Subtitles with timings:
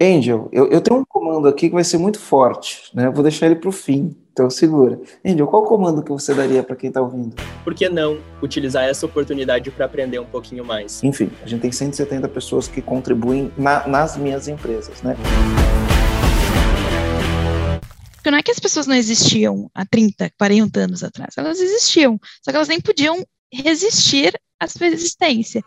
[0.00, 3.06] Angel, eu, eu tenho um comando aqui que vai ser muito forte, né?
[3.06, 5.00] Eu vou deixar ele para o fim, então segura.
[5.26, 7.34] Angel, qual comando que você daria para quem está ouvindo?
[7.64, 11.02] Por que não utilizar essa oportunidade para aprender um pouquinho mais?
[11.02, 15.16] Enfim, a gente tem 170 pessoas que contribuem na, nas minhas empresas, né?
[18.14, 22.20] Porque não é que as pessoas não existiam há 30, 40 anos atrás, elas existiam,
[22.40, 25.60] só que elas nem podiam resistir à sua existência.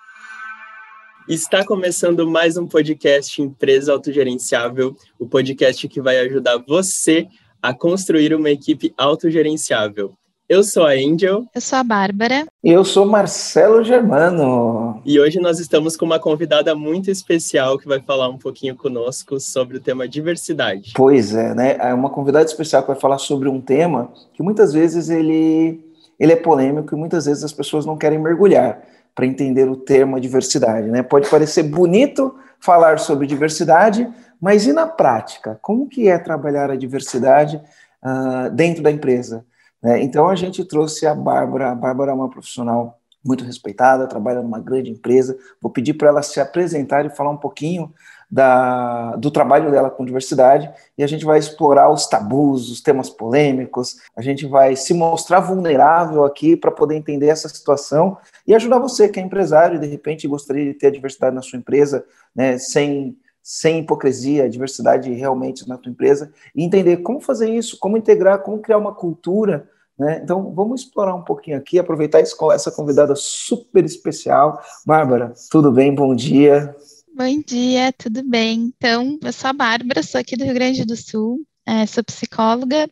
[1.29, 7.27] Está começando mais um podcast Empresa Autogerenciável, o podcast que vai ajudar você
[7.61, 10.13] a construir uma equipe autogerenciável.
[10.49, 11.45] Eu sou a Angel.
[11.53, 12.45] Eu sou a Bárbara.
[12.63, 15.01] E eu sou Marcelo Germano.
[15.05, 19.39] E hoje nós estamos com uma convidada muito especial que vai falar um pouquinho conosco
[19.39, 20.91] sobre o tema diversidade.
[20.95, 21.77] Pois é, né?
[21.79, 25.79] É uma convidada especial que vai falar sobre um tema que muitas vezes ele,
[26.19, 28.81] ele é polêmico e muitas vezes as pessoas não querem mergulhar
[29.13, 30.89] para entender o termo diversidade.
[30.89, 31.03] Né?
[31.03, 34.07] Pode parecer bonito falar sobre diversidade,
[34.39, 35.57] mas e na prática?
[35.61, 37.61] Como que é trabalhar a diversidade
[38.03, 39.45] uh, dentro da empresa?
[39.81, 40.01] Né?
[40.03, 41.71] Então a gente trouxe a Bárbara.
[41.71, 45.37] A Bárbara é uma profissional muito respeitada, trabalha numa grande empresa.
[45.61, 47.93] Vou pedir para ela se apresentar e falar um pouquinho
[48.31, 53.09] da, do trabalho dela com diversidade e a gente vai explorar os tabus, os temas
[53.09, 58.79] polêmicos, a gente vai se mostrar vulnerável aqui para poder entender essa situação e ajudar
[58.79, 62.05] você que é empresário e de repente gostaria de ter a diversidade na sua empresa,
[62.33, 67.97] né, sem sem hipocrisia, diversidade realmente na tua empresa e entender como fazer isso, como
[67.97, 69.67] integrar, como criar uma cultura
[70.01, 70.19] né?
[70.23, 74.59] Então, vamos explorar um pouquinho aqui, aproveitar essa convidada super especial.
[74.83, 75.93] Bárbara, tudo bem?
[75.93, 76.75] Bom dia.
[77.13, 78.73] Bom dia, tudo bem?
[78.75, 82.89] Então, eu sou a Bárbara, sou aqui do Rio Grande do Sul, é, sou psicóloga,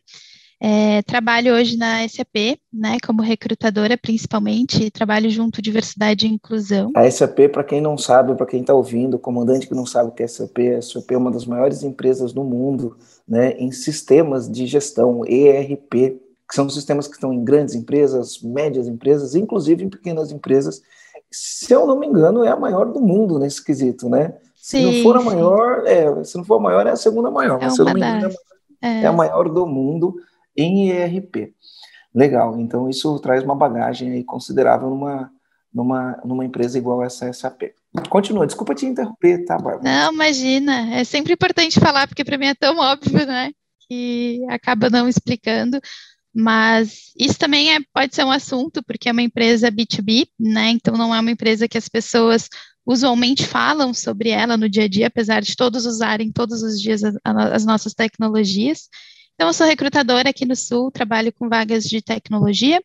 [0.60, 6.92] é, trabalho hoje na SAP, né, como recrutadora principalmente, trabalho junto diversidade e inclusão.
[6.94, 10.12] A SAP, para quem não sabe, para quem está ouvindo, comandante que não sabe o
[10.12, 14.50] que é SAP, a SAP é uma das maiores empresas do mundo, né, em sistemas
[14.50, 19.88] de gestão, ERP, que são sistemas que estão em grandes empresas, médias empresas, inclusive em
[19.88, 20.82] pequenas empresas,
[21.30, 24.34] se eu não me engano, é a maior do mundo nesse quesito, né?
[24.56, 27.30] Se sim, não for a maior, é, se não for a maior, é a segunda
[27.30, 28.34] maior, é mas se eu não me engano,
[28.82, 30.16] é, é a maior do mundo
[30.56, 31.54] em ERP.
[32.14, 35.30] Legal, então isso traz uma bagagem aí considerável numa,
[35.72, 37.72] numa, numa empresa igual essa SAP.
[38.08, 39.82] Continua, desculpa te interromper, tá, Bárbara?
[39.82, 43.52] Não, imagina, é sempre importante falar, porque para mim é tão óbvio, né,
[43.88, 45.80] que acaba não explicando,
[46.34, 50.70] mas isso também é, pode ser um assunto, porque é uma empresa B2B, né?
[50.70, 52.48] Então não é uma empresa que as pessoas
[52.86, 57.02] usualmente falam sobre ela no dia a dia, apesar de todos usarem todos os dias
[57.04, 58.88] as, as nossas tecnologias.
[59.34, 62.82] Então, eu sou recrutadora aqui no Sul, trabalho com vagas de tecnologia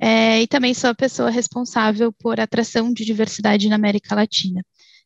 [0.00, 4.64] é, e também sou a pessoa responsável por atração de diversidade na América Latina.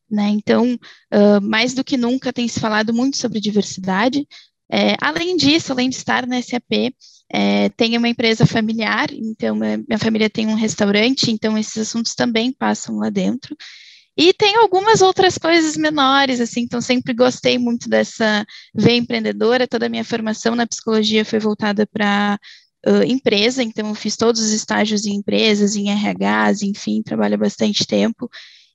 [0.09, 0.29] Né?
[0.29, 4.27] Então, uh, mais do que nunca tem se falado muito sobre diversidade.
[4.71, 6.93] É, além disso, além de estar na SAP,
[7.31, 12.51] é, tenho uma empresa familiar, então minha família tem um restaurante, então esses assuntos também
[12.51, 13.55] passam lá dentro.
[14.15, 19.85] E tem algumas outras coisas menores, assim, então sempre gostei muito dessa veia empreendedora, toda
[19.85, 22.39] a minha formação na psicologia foi voltada para
[22.87, 27.85] uh, empresa, então eu fiz todos os estágios em empresas, em RHs, enfim, trabalho bastante
[27.85, 28.27] tempo.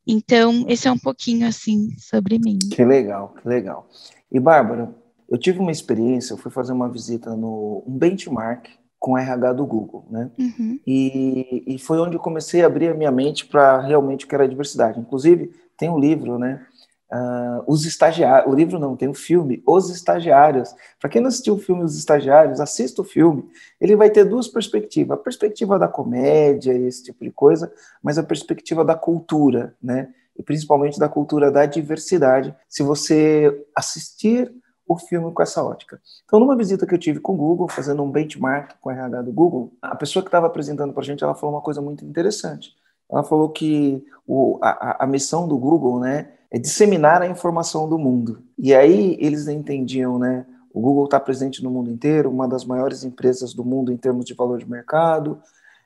[0.06, 2.58] Então, esse é um pouquinho, assim, sobre mim.
[2.72, 3.88] Que legal, que legal.
[4.30, 4.92] E, Bárbara,
[5.32, 8.66] eu tive uma experiência, eu fui fazer uma visita no um benchmark
[8.98, 10.30] com RH do Google, né?
[10.38, 10.78] Uhum.
[10.86, 14.34] E, e foi onde eu comecei a abrir a minha mente para realmente o que
[14.34, 15.00] era a diversidade.
[15.00, 16.66] Inclusive, tem um livro, né?
[17.10, 20.74] Uh, os estagiários, o livro não, tem o um filme, Os Estagiários.
[21.00, 23.48] Para quem não assistiu o filme Os Estagiários, assista o filme.
[23.80, 27.72] Ele vai ter duas perspectivas: a perspectiva da comédia, esse tipo de coisa,
[28.02, 30.10] mas a perspectiva da cultura, né?
[30.36, 32.54] E principalmente da cultura da diversidade.
[32.68, 34.52] Se você assistir
[34.92, 36.00] o filme com essa ótica.
[36.24, 39.22] Então, numa visita que eu tive com o Google, fazendo um benchmark com o RH
[39.22, 42.04] do Google, a pessoa que estava apresentando para a gente, ela falou uma coisa muito
[42.04, 42.74] interessante.
[43.10, 47.98] Ela falou que o, a, a missão do Google, né, é disseminar a informação do
[47.98, 48.42] mundo.
[48.58, 53.04] E aí eles entendiam, né, o Google está presente no mundo inteiro, uma das maiores
[53.04, 55.40] empresas do mundo em termos de valor de mercado.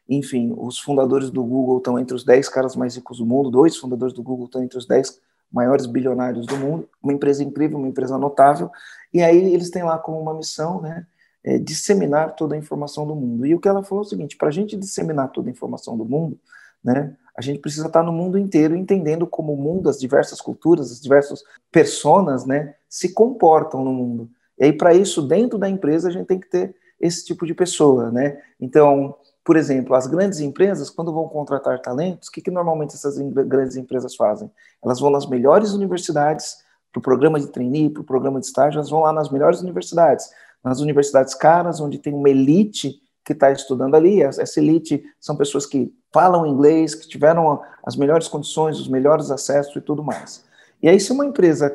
[0.08, 3.76] Enfim, os fundadores do Google estão entre os 10 caras mais ricos do mundo, dois
[3.76, 5.20] fundadores do Google estão entre os 10
[5.52, 8.70] maiores bilionários do mundo, uma empresa incrível, uma empresa notável,
[9.12, 11.06] e aí eles têm lá como uma missão, né,
[11.44, 13.46] é, disseminar toda a informação do mundo.
[13.46, 15.96] E o que ela falou é o seguinte: para a gente disseminar toda a informação
[15.96, 16.38] do mundo,
[16.82, 20.90] né, a gente precisa estar no mundo inteiro entendendo como o mundo, as diversas culturas,
[20.90, 24.30] as diversas personas, né, se comportam no mundo.
[24.58, 27.54] E aí, para isso, dentro da empresa, a gente tem que ter esse tipo de
[27.54, 28.40] pessoa, né?
[28.58, 29.14] Então,
[29.46, 33.76] por exemplo, as grandes empresas, quando vão contratar talentos, o que, que normalmente essas grandes
[33.76, 34.50] empresas fazem?
[34.84, 36.56] Elas vão nas melhores universidades,
[36.92, 39.60] para o programa de trainee, para o programa de estágio, elas vão lá nas melhores
[39.60, 40.28] universidades,
[40.64, 44.20] nas universidades caras, onde tem uma elite que está estudando ali.
[44.20, 49.76] Essa elite são pessoas que falam inglês, que tiveram as melhores condições, os melhores acessos
[49.76, 50.44] e tudo mais.
[50.82, 51.70] E aí, se uma empresa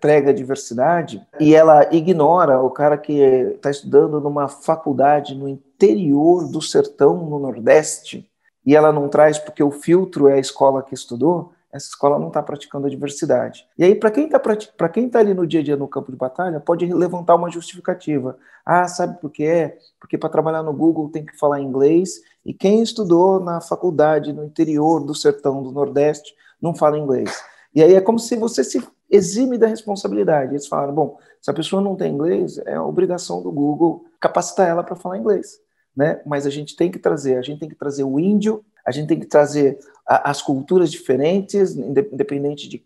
[0.00, 6.60] prega diversidade e ela ignora o cara que está estudando numa faculdade no interior do
[6.62, 8.28] sertão, no Nordeste,
[8.64, 12.28] e ela não traz porque o filtro é a escola que estudou, essa escola não
[12.28, 13.66] está praticando a diversidade.
[13.76, 16.10] E aí, para quem está para quem tá ali no dia a dia no campo
[16.10, 18.38] de batalha, pode levantar uma justificativa.
[18.64, 19.76] Ah, sabe por que é?
[20.00, 24.44] Porque para trabalhar no Google tem que falar inglês, e quem estudou na faculdade no
[24.44, 27.42] interior do sertão do Nordeste não fala inglês.
[27.78, 30.50] E aí é como se você se exime da responsabilidade.
[30.50, 34.82] Eles falaram: bom, se a pessoa não tem inglês, é obrigação do Google capacitar ela
[34.82, 35.60] para falar inglês.
[35.96, 36.20] Né?
[36.26, 39.06] Mas a gente tem que trazer, a gente tem que trazer o índio, a gente
[39.06, 42.84] tem que trazer a, as culturas diferentes, independente de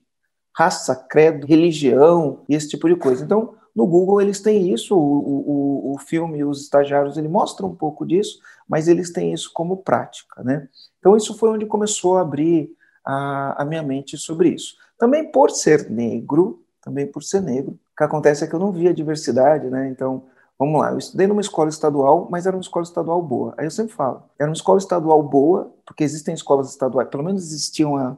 [0.54, 3.24] raça, credo, religião e esse tipo de coisa.
[3.24, 7.74] Então, no Google eles têm isso, o, o, o filme, os estagiários, ele mostra um
[7.74, 10.68] pouco disso, mas eles têm isso como prática, né?
[10.98, 12.70] Então, isso foi onde começou a abrir
[13.04, 14.76] a, a minha mente sobre isso.
[14.98, 18.72] Também por ser negro, também por ser negro, o que acontece é que eu não
[18.72, 19.88] via diversidade, né?
[19.88, 20.24] Então,
[20.58, 23.54] vamos lá, eu estudei numa escola estadual, mas era uma escola estadual boa.
[23.56, 27.42] Aí eu sempre falo, era uma escola estadual boa, porque existem escolas estaduais, pelo menos
[27.42, 28.16] existiam há,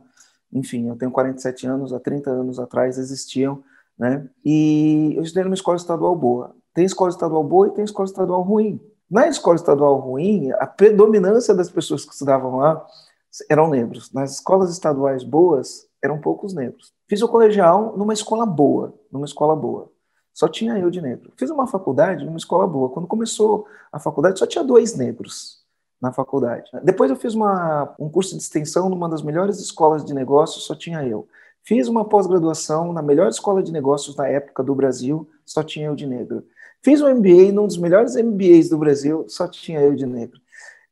[0.52, 3.62] enfim, eu tenho 47 anos, há 30 anos atrás existiam,
[3.98, 4.28] né?
[4.44, 6.54] E eu estudei numa escola estadual boa.
[6.72, 8.80] Tem escola estadual boa e tem escola estadual ruim.
[9.10, 12.84] Na escola estadual ruim, a predominância das pessoas que estudavam lá
[13.48, 14.12] eram negros.
[14.12, 16.92] Nas escolas estaduais boas, eram poucos negros.
[17.08, 19.90] Fiz o colegial numa escola boa, numa escola boa.
[20.32, 21.32] Só tinha eu de negro.
[21.36, 22.88] Fiz uma faculdade numa escola boa.
[22.88, 25.64] Quando começou a faculdade, só tinha dois negros
[26.00, 26.70] na faculdade.
[26.82, 30.74] Depois eu fiz uma, um curso de extensão numa das melhores escolas de negócios, só
[30.74, 31.26] tinha eu.
[31.62, 35.94] Fiz uma pós-graduação na melhor escola de negócios da época do Brasil, só tinha eu
[35.94, 36.44] de negro.
[36.82, 40.38] Fiz um MBA num dos melhores MBAs do Brasil, só tinha eu de negro.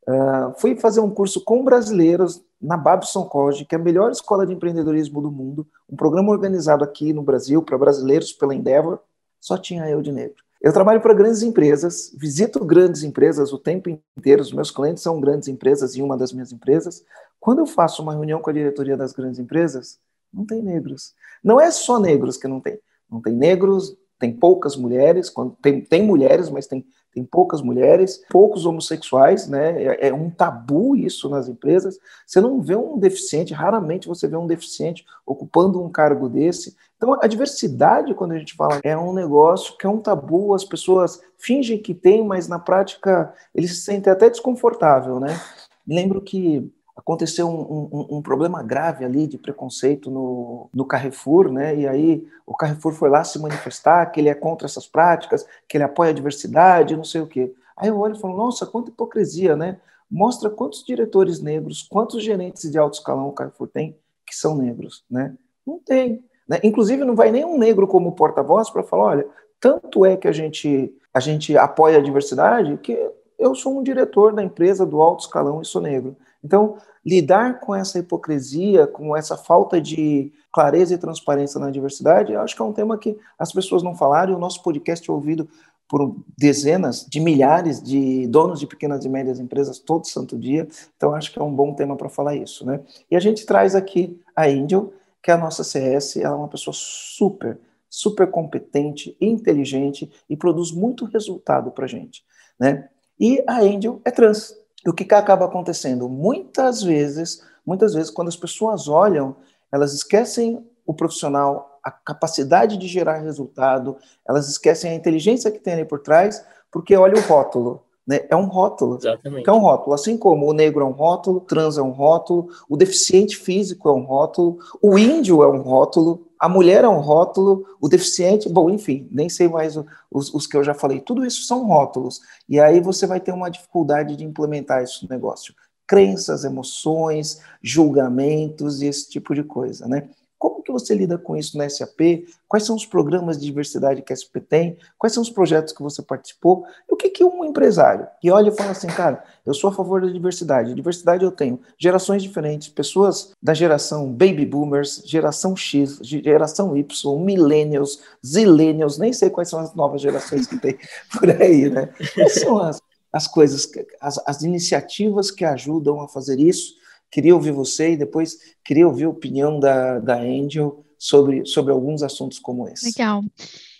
[0.07, 4.45] Uh, fui fazer um curso com brasileiros na Babson College, que é a melhor escola
[4.45, 8.99] de empreendedorismo do mundo, um programa organizado aqui no Brasil para brasileiros pela Endeavor,
[9.39, 10.43] só tinha eu de negro.
[10.61, 15.19] Eu trabalho para grandes empresas, visito grandes empresas o tempo inteiro, os meus clientes são
[15.19, 17.03] grandes empresas e uma das minhas empresas.
[17.37, 19.99] Quando eu faço uma reunião com a diretoria das grandes empresas,
[20.33, 21.13] não tem negros.
[21.43, 22.79] Não é só negros que não tem.
[23.11, 28.65] Não tem negros, tem poucas mulheres, tem, tem mulheres, mas tem, tem poucas mulheres, poucos
[28.65, 29.83] homossexuais, né?
[29.83, 31.99] É, é, um tabu isso nas empresas.
[32.25, 36.75] Você não vê um deficiente, raramente você vê um deficiente ocupando um cargo desse.
[36.97, 40.65] Então, a diversidade, quando a gente fala, é um negócio que é um tabu, as
[40.65, 45.39] pessoas fingem que tem, mas na prática eles se sentem até desconfortável, né?
[45.85, 51.75] Lembro que aconteceu um, um, um, problema grave ali de preconceito no, no Carrefour, né?
[51.75, 55.77] E aí o Carrefour foi lá se manifestar que ele é contra essas práticas, que
[55.77, 57.53] ele apoia a diversidade, não sei o quê.
[57.75, 59.79] Aí eu olho e falo, nossa, quanta hipocrisia, né?
[60.09, 65.03] Mostra quantos diretores negros, quantos gerentes de alto escalão o Carrefour tem que são negros,
[65.09, 65.35] né?
[65.65, 66.23] Não tem.
[66.47, 66.59] Né?
[66.63, 69.27] Inclusive, não vai nem um negro como porta-voz para falar, olha,
[69.59, 72.97] tanto é que a gente, a gente apoia a diversidade que
[73.39, 76.15] eu sou um diretor da empresa do alto escalão e sou negro.
[76.43, 82.41] Então, lidar com essa hipocrisia, com essa falta de clareza e transparência na diversidade, eu
[82.41, 85.13] acho que é um tema que as pessoas não falaram e o nosso podcast é
[85.13, 85.47] ouvido
[85.87, 90.67] por dezenas de milhares de donos de pequenas e médias empresas todo santo dia.
[90.97, 92.65] Então, acho que é um bom tema para falar isso.
[92.65, 92.79] Né?
[93.11, 96.47] E a gente traz aqui a Angel, que é a nossa CS, ela é uma
[96.47, 97.59] pessoa super,
[97.89, 102.23] super competente, inteligente e produz muito resultado para a gente.
[102.59, 102.89] Né?
[103.19, 104.62] E a Angel é trans.
[104.85, 106.09] E o que acaba acontecendo?
[106.09, 109.35] Muitas vezes, muitas vezes, quando as pessoas olham,
[109.71, 113.97] elas esquecem o profissional, a capacidade de gerar resultado,
[114.27, 117.83] elas esquecem a inteligência que tem ali por trás, porque olha o rótulo.
[118.05, 118.25] Né?
[118.29, 118.97] É um rótulo.
[118.97, 119.49] Exatamente.
[119.49, 119.93] é um rótulo.
[119.93, 123.89] Assim como o negro é um rótulo, o trans é um rótulo, o deficiente físico
[123.89, 128.49] é um rótulo, o índio é um rótulo, a mulher é um rótulo, o deficiente,
[128.49, 129.77] bom, enfim, nem sei mais
[130.11, 130.99] os, os, que eu já falei.
[130.99, 132.19] Tudo isso são rótulos.
[132.49, 135.55] E aí você vai ter uma dificuldade de implementar esse negócio.
[135.87, 140.09] Crenças, emoções, julgamentos e esse tipo de coisa, né?
[140.43, 142.27] Como que você lida com isso na SAP?
[142.49, 144.77] Quais são os programas de diversidade que a SAP tem?
[144.97, 146.65] Quais são os projetos que você participou?
[146.85, 149.73] E o que, que um empresário que olha e fala assim, cara, eu sou a
[149.73, 150.73] favor da diversidade.
[150.73, 158.01] Diversidade eu tenho gerações diferentes, pessoas da geração Baby Boomers, geração X, geração Y, Millennials,
[158.25, 160.77] Zillennials, nem sei quais são as novas gerações que tem
[161.17, 161.87] por aí, né?
[162.13, 162.81] Quais são as,
[163.13, 163.65] as coisas,
[164.01, 166.82] as, as iniciativas que ajudam a fazer isso?
[167.13, 172.01] Queria ouvir você e depois queria ouvir a opinião da, da Angel sobre, sobre alguns
[172.01, 172.87] assuntos como esse.
[172.87, 173.23] Legal.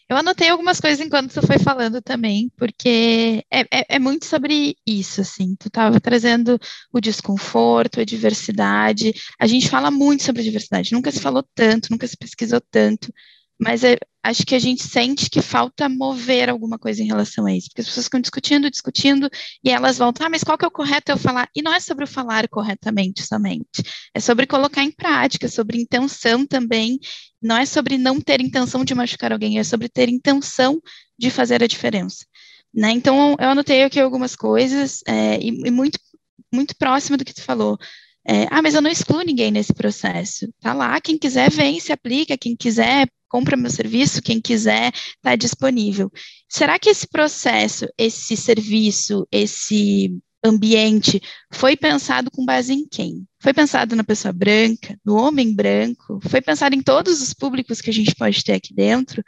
[0.08, 4.76] Eu anotei algumas coisas enquanto você foi falando também, porque é, é, é muito sobre
[4.86, 5.56] isso, assim.
[5.56, 6.60] Tu estava trazendo
[6.92, 9.12] o desconforto, a diversidade.
[9.40, 13.12] A gente fala muito sobre diversidade, nunca se falou tanto, nunca se pesquisou tanto,
[13.60, 17.54] mas é, acho que a gente sente que falta mover alguma coisa em relação a
[17.54, 19.30] isso, porque as pessoas ficam discutindo, discutindo,
[19.64, 21.50] e elas voltam, ah, mas qual que é o correto eu falar?
[21.56, 23.84] E não é sobre o falar corretamente somente,
[24.14, 27.00] é sobre colocar em prática, sobre intenção também,
[27.42, 30.82] não é sobre não ter intenção de machucar alguém, é sobre ter intenção
[31.18, 32.26] de fazer a diferença.
[32.74, 32.92] Né?
[32.92, 36.00] Então, eu anotei aqui algumas coisas, é, e, e muito,
[36.52, 37.78] muito próximo do que tu falou,
[38.26, 40.48] é, ah, mas eu não excluo ninguém nesse processo.
[40.62, 45.36] Tá lá, quem quiser vem, se aplica, quem quiser compra meu serviço, quem quiser está
[45.36, 46.12] disponível.
[46.48, 50.16] Será que esse processo, esse serviço, esse
[50.46, 51.20] ambiente
[51.52, 53.26] foi pensado com base em quem?
[53.42, 56.20] Foi pensado na pessoa branca, no homem branco?
[56.30, 59.24] Foi pensado em todos os públicos que a gente pode ter aqui dentro?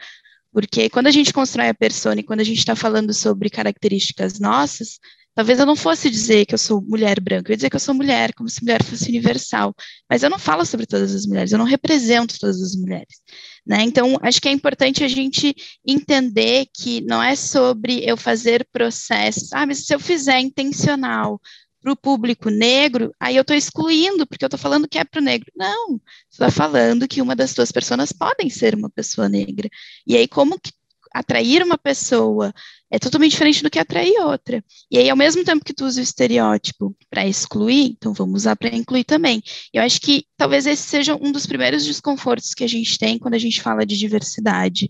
[0.54, 4.40] Porque quando a gente constrói a persona e quando a gente está falando sobre características
[4.40, 5.00] nossas,
[5.36, 7.80] Talvez eu não fosse dizer que eu sou mulher branca, eu ia dizer que eu
[7.80, 9.76] sou mulher, como se mulher fosse universal.
[10.10, 13.22] Mas eu não falo sobre todas as mulheres, eu não represento todas as mulheres.
[13.66, 13.84] Né?
[13.84, 15.54] Então, acho que é importante a gente
[15.86, 19.52] entender que não é sobre eu fazer processos.
[19.52, 21.42] Ah, mas se eu fizer intencional
[21.82, 25.20] para o público negro, aí eu estou excluindo, porque eu estou falando que é para
[25.20, 25.52] o negro.
[25.56, 26.00] Não,
[26.30, 29.70] você está falando que uma das suas pessoas podem ser uma pessoa negra.
[30.08, 30.72] E aí, como que
[31.16, 32.54] atrair uma pessoa
[32.92, 34.62] é totalmente diferente do que atrair outra.
[34.92, 38.58] E aí, ao mesmo tempo que tu usa o estereótipo para excluir, então vamos usar
[38.58, 39.42] para incluir também.
[39.74, 43.34] Eu acho que talvez esse seja um dos primeiros desconfortos que a gente tem quando
[43.34, 44.90] a gente fala de diversidade,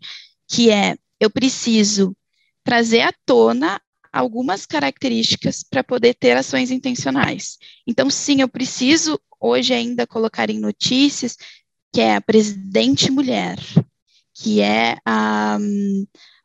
[0.50, 2.16] que é eu preciso
[2.64, 3.80] trazer à tona
[4.12, 7.58] algumas características para poder ter ações intencionais.
[7.86, 11.38] Então, sim, eu preciso hoje ainda colocar em notícias
[11.94, 13.58] que é a presidente mulher,
[14.36, 15.58] que é a,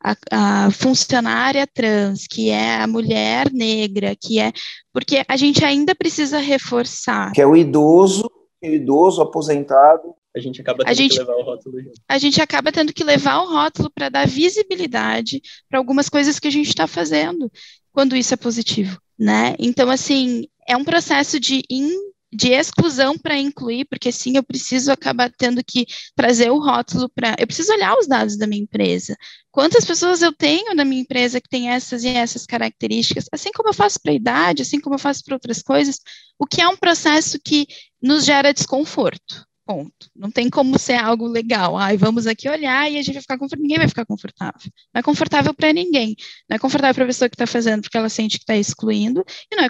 [0.03, 4.53] a, a, funcionária trans, que é a mulher negra, que é.
[4.93, 7.33] Porque a gente ainda precisa reforçar.
[7.33, 8.31] Que é o idoso,
[8.63, 10.15] o idoso aposentado.
[10.35, 12.01] A gente acaba tendo gente, que levar o rótulo junto.
[12.09, 16.47] A gente acaba tendo que levar o rótulo para dar visibilidade para algumas coisas que
[16.47, 17.51] a gente está fazendo,
[17.93, 18.97] quando isso é positivo.
[19.19, 19.57] Né?
[19.59, 21.91] Então, assim, é um processo de in,
[22.33, 27.35] de exclusão para incluir, porque sim, eu preciso acabar tendo que trazer o rótulo para.
[27.39, 29.17] Eu preciso olhar os dados da minha empresa.
[29.51, 33.71] Quantas pessoas eu tenho na minha empresa que tem essas e essas características, assim como
[33.71, 35.99] eu faço para a idade, assim como eu faço para outras coisas,
[36.39, 37.67] o que é um processo que
[38.01, 39.50] nos gera desconforto.
[39.71, 40.11] Ponto.
[40.17, 41.77] Não tem como ser algo legal.
[41.79, 43.63] Ai, vamos aqui olhar e a gente vai ficar confortável.
[43.63, 44.73] Ninguém vai ficar confortável.
[44.93, 46.17] Não é confortável para ninguém.
[46.49, 49.25] Não é confortável para a pessoa que está fazendo porque ela sente que está excluindo,
[49.49, 49.69] e não é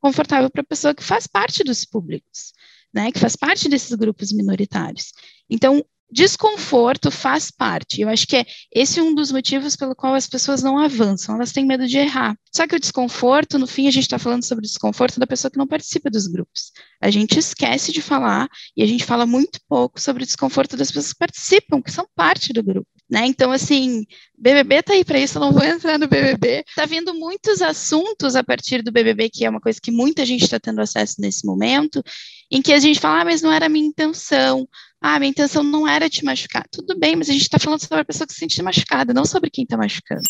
[0.00, 2.52] confortável para a pessoa que faz parte dos públicos,
[2.92, 3.10] né?
[3.12, 5.12] Que faz parte desses grupos minoritários.
[5.48, 8.00] Então, desconforto faz parte.
[8.00, 11.52] Eu acho que é esse um dos motivos pelo qual as pessoas não avançam, elas
[11.52, 12.36] têm medo de errar.
[12.54, 15.50] Só que o desconforto, no fim, a gente está falando sobre o desconforto da pessoa
[15.50, 16.72] que não participa dos grupos.
[17.00, 20.88] A gente esquece de falar e a gente fala muito pouco sobre o desconforto das
[20.88, 22.88] pessoas que participam, que são parte do grupo.
[23.08, 23.26] Né?
[23.26, 24.04] Então, assim,
[24.38, 26.64] BBB tá aí para isso, eu não vou entrar no BBB.
[26.76, 30.44] Tá vindo muitos assuntos a partir do BBB, que é uma coisa que muita gente
[30.44, 32.02] está tendo acesso nesse momento,
[32.50, 34.68] em que a gente fala, ah, mas não era a minha intenção,
[35.00, 36.66] ah, minha intenção não era te machucar.
[36.70, 39.24] Tudo bem, mas a gente está falando sobre a pessoa que se sente machucada, não
[39.24, 40.22] sobre quem está machucando.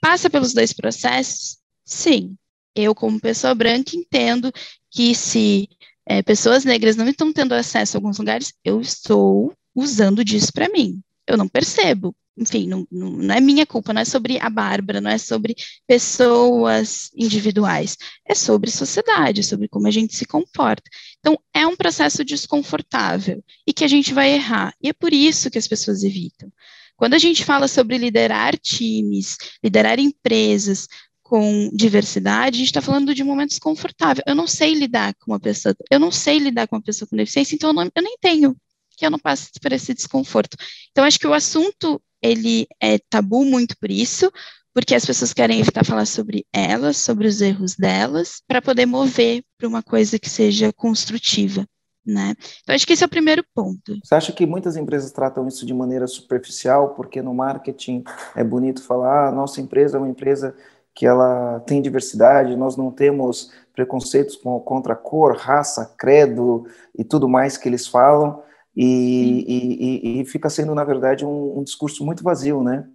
[0.00, 1.58] Passa pelos dois processos?
[1.84, 2.36] Sim.
[2.74, 4.52] Eu, como pessoa branca, entendo
[4.90, 5.68] que se
[6.06, 10.68] é, pessoas negras não estão tendo acesso a alguns lugares, eu estou usando disso para
[10.68, 12.16] mim eu não percebo.
[12.36, 15.56] Enfim, não, não, não, é minha culpa, não é sobre a Bárbara, não é sobre
[15.88, 20.88] pessoas individuais, é sobre sociedade, sobre como a gente se comporta.
[21.20, 25.50] Então, é um processo desconfortável e que a gente vai errar, e é por isso
[25.50, 26.50] que as pessoas evitam.
[26.96, 30.88] Quando a gente fala sobre liderar times, liderar empresas,
[31.28, 34.24] com diversidade, a gente está falando de um momento desconfortável.
[34.26, 37.16] Eu não sei lidar com uma pessoa, eu não sei lidar com uma pessoa com
[37.16, 38.56] deficiência, então eu, não, eu nem tenho
[38.98, 40.56] que eu não passe por esse desconforto.
[40.90, 44.30] Então, acho que o assunto, ele é tabu muito por isso,
[44.78, 49.42] porque as pessoas querem evitar falar sobre elas, sobre os erros delas, para poder mover
[49.58, 51.66] para uma coisa que seja construtiva.
[52.06, 52.36] Né?
[52.62, 53.98] Então, acho que esse é o primeiro ponto.
[54.04, 58.04] Você acha que muitas empresas tratam isso de maneira superficial, porque no marketing
[58.36, 60.54] é bonito falar, ah, nossa empresa é uma empresa
[60.94, 67.56] que ela tem diversidade, nós não temos preconceitos contra cor, raça, credo e tudo mais
[67.56, 68.44] que eles falam,
[68.80, 72.86] e, e, e, fica sendo, na verdade, um, um, discurso muito vazio, né?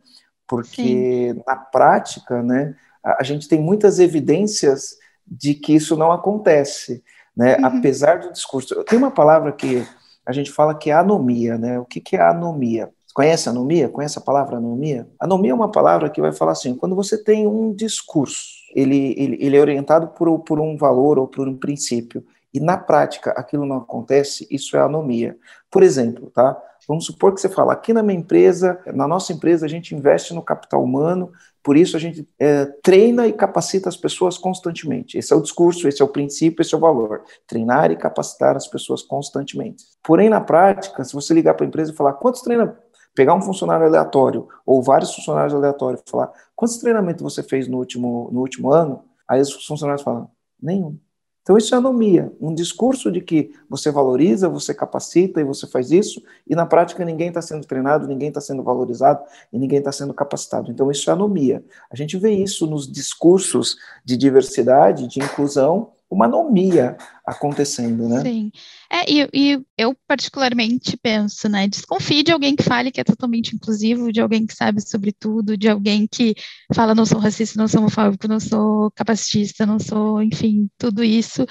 [0.48, 1.42] Porque Sim.
[1.48, 7.04] na prática, né, a, gente tem muitas evidências de que isso não acontece,
[7.36, 7.58] né?
[7.58, 7.66] Uhum.
[7.66, 8.84] Apesar do discurso.
[8.84, 9.86] Tem uma palavra que
[10.26, 11.80] a gente fala que é anomia, né?
[11.80, 12.90] O que, que é anomia?
[13.14, 13.90] Conhece anomia?
[13.90, 15.08] Conhece a palavra anomia?
[15.20, 19.38] Anomia é uma palavra que vai falar assim: quando você tem um discurso, ele, ele,
[19.40, 23.66] ele é orientado por, por um valor ou por um princípio, e na prática aquilo
[23.66, 25.38] não acontece, isso é anomia.
[25.70, 26.60] Por exemplo, tá?
[26.88, 30.34] Vamos supor que você fala, aqui na minha empresa, na nossa empresa, a gente investe
[30.34, 31.32] no capital humano,
[31.64, 35.18] por isso a gente é, treina e capacita as pessoas constantemente.
[35.18, 37.24] Esse é o discurso, esse é o princípio, esse é o valor.
[37.48, 39.86] Treinar e capacitar as pessoas constantemente.
[40.04, 42.78] Porém, na prática, se você ligar para a empresa e falar, quantos treina
[43.16, 47.78] pegar um funcionário aleatório ou vários funcionários aleatórios e falar quantos treinamentos você fez no
[47.78, 50.30] último, no último ano, aí os funcionários falam,
[50.62, 50.98] nenhum.
[51.44, 55.92] Então, isso é anomia, um discurso de que você valoriza, você capacita e você faz
[55.92, 59.22] isso, e na prática ninguém está sendo treinado, ninguém está sendo valorizado
[59.52, 60.72] e ninguém está sendo capacitado.
[60.72, 61.62] Então, isso é anomia.
[61.92, 68.22] A gente vê isso nos discursos de diversidade, de inclusão, uma anomia acontecendo, né?
[68.22, 68.52] Sim.
[68.92, 71.68] É, e, e, eu particularmente penso, né?
[71.68, 75.58] Desconfie de alguém que fale que é totalmente inclusivo, de alguém que sabe sobre tudo,
[75.58, 76.36] de alguém que
[76.74, 81.46] fala não sou racista, não sou homofóbico, não sou capacitista, não sou, enfim, tudo isso,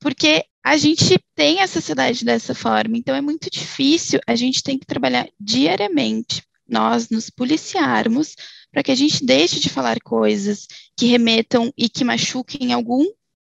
[0.00, 4.78] porque a gente tem a sociedade dessa forma, então é muito difícil, a gente tem
[4.78, 8.34] que trabalhar diariamente, nós nos policiarmos
[8.72, 10.66] para que a gente deixe de falar coisas
[10.96, 13.04] que remetam e que machuquem algum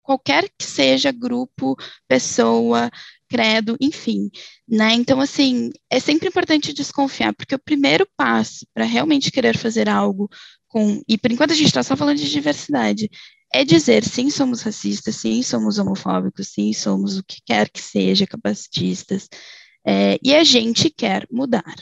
[0.04, 1.76] qualquer que seja grupo,
[2.08, 2.92] pessoa,
[3.30, 4.30] credo, enfim,
[4.68, 4.94] né?
[4.94, 10.30] Então, assim, é sempre importante desconfiar, porque o primeiro passo para realmente querer fazer algo
[10.68, 13.10] com, e por enquanto a gente está só falando de diversidade,
[13.52, 18.28] é dizer sim, somos racistas, sim, somos homofóbicos, sim, somos o que quer que seja,
[18.28, 19.30] capacitistas,
[19.86, 21.76] é, e a gente quer mudar.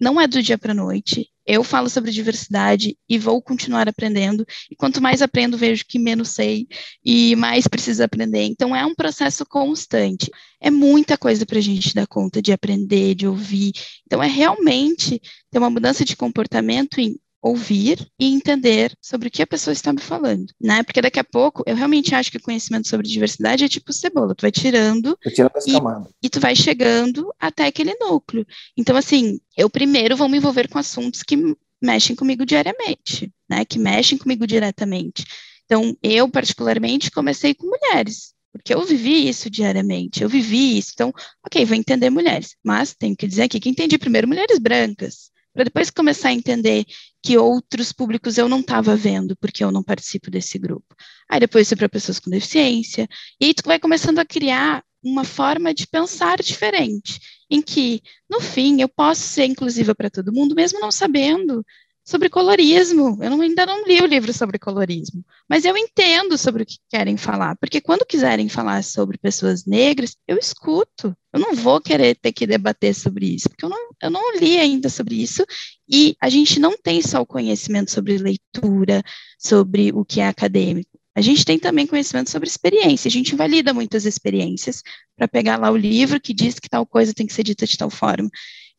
[0.00, 4.46] Não é do dia para a noite, eu falo sobre diversidade e vou continuar aprendendo.
[4.70, 6.68] E quanto mais aprendo, vejo que menos sei
[7.04, 8.44] e mais preciso aprender.
[8.44, 10.30] Então, é um processo constante.
[10.60, 13.72] É muita coisa para a gente dar conta de aprender, de ouvir.
[14.06, 19.42] Então, é realmente ter uma mudança de comportamento em ouvir e entender sobre o que
[19.42, 20.82] a pessoa está me falando, né?
[20.82, 24.34] Porque daqui a pouco eu realmente acho que o conhecimento sobre diversidade é tipo cebola,
[24.34, 25.18] tu vai tirando
[25.66, 28.46] e, e, tu vai chegando até aquele núcleo.
[28.76, 31.36] Então, assim, eu primeiro vou me envolver com assuntos que
[31.80, 33.64] mexem comigo diariamente, né?
[33.64, 35.24] Que mexem comigo diretamente.
[35.64, 40.90] Então, eu particularmente comecei com mulheres, porque eu vivi isso diariamente, eu vivi isso.
[40.94, 41.12] Então,
[41.46, 45.64] ok, vou entender mulheres, mas tenho que dizer aqui que entendi primeiro mulheres brancas, para
[45.64, 46.84] depois começar a entender
[47.22, 50.94] que outros públicos eu não estava vendo, porque eu não participo desse grupo.
[51.28, 53.08] Aí depois você para pessoas com deficiência,
[53.40, 57.18] e aí tu vai começando a criar uma forma de pensar diferente,
[57.50, 61.64] em que, no fim, eu posso ser inclusiva para todo mundo, mesmo não sabendo
[62.10, 63.16] sobre colorismo.
[63.22, 66.78] Eu não, ainda não li o livro sobre colorismo, mas eu entendo sobre o que
[66.88, 71.16] querem falar, porque quando quiserem falar sobre pessoas negras, eu escuto.
[71.32, 74.58] Eu não vou querer ter que debater sobre isso, porque eu não, eu não li
[74.58, 75.44] ainda sobre isso,
[75.88, 79.04] e a gente não tem só o conhecimento sobre leitura,
[79.38, 80.98] sobre o que é acadêmico.
[81.14, 84.82] A gente tem também conhecimento sobre experiência, a gente invalida muitas experiências
[85.16, 87.76] para pegar lá o livro que diz que tal coisa tem que ser dita de
[87.76, 88.28] tal forma.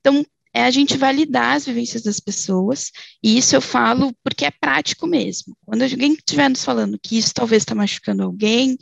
[0.02, 2.92] Então, é a gente validar as vivências das pessoas,
[3.24, 5.56] e isso eu falo porque é prático mesmo.
[5.66, 8.78] Quando alguém estiver nos falando que isso talvez está machucando alguém,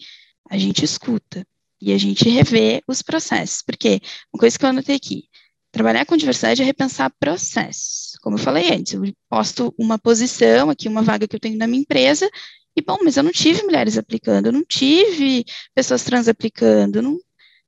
[0.49, 1.45] a gente escuta
[1.81, 4.01] e a gente revê os processos, porque
[4.33, 5.25] uma coisa que eu anotei aqui,
[5.71, 8.17] trabalhar com diversidade é repensar processos.
[8.21, 11.67] Como eu falei antes, eu posto uma posição aqui, uma vaga que eu tenho na
[11.67, 12.29] minha empresa,
[12.75, 17.01] e bom, mas eu não tive mulheres aplicando, eu não tive pessoas trans aplicando, eu
[17.03, 17.17] não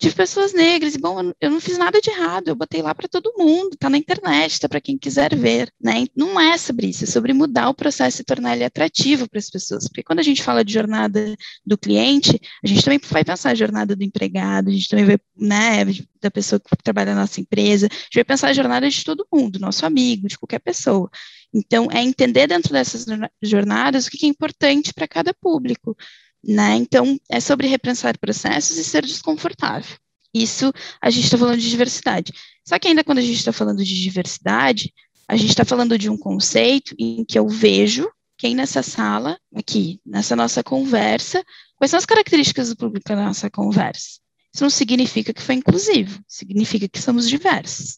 [0.01, 3.07] tive pessoas negras, e bom, eu não fiz nada de errado, eu botei lá para
[3.07, 6.05] todo mundo, tá na internet, tá para quem quiser ver, né?
[6.15, 9.49] Não é sobre isso, é sobre mudar o processo e tornar ele atrativo para as
[9.49, 13.51] pessoas, porque quando a gente fala de jornada do cliente, a gente também vai pensar
[13.51, 15.85] a jornada do empregado, a gente também vai, né,
[16.19, 19.27] da pessoa que trabalha na nossa empresa, a gente vai pensar a jornada de todo
[19.31, 21.09] mundo, nosso amigo, de qualquer pessoa.
[21.53, 23.05] Então, é entender dentro dessas
[23.41, 25.95] jornadas o que é importante para cada público.
[26.43, 26.75] Né?
[26.75, 29.95] Então, é sobre repensar processos e ser desconfortável.
[30.33, 32.33] Isso a gente está falando de diversidade.
[32.65, 34.93] Só que ainda quando a gente está falando de diversidade,
[35.27, 40.01] a gente está falando de um conceito em que eu vejo quem nessa sala, aqui,
[40.05, 41.43] nessa nossa conversa,
[41.75, 44.19] quais são as características do público da nossa conversa.
[44.53, 47.97] Isso não significa que foi inclusivo, significa que somos diversos.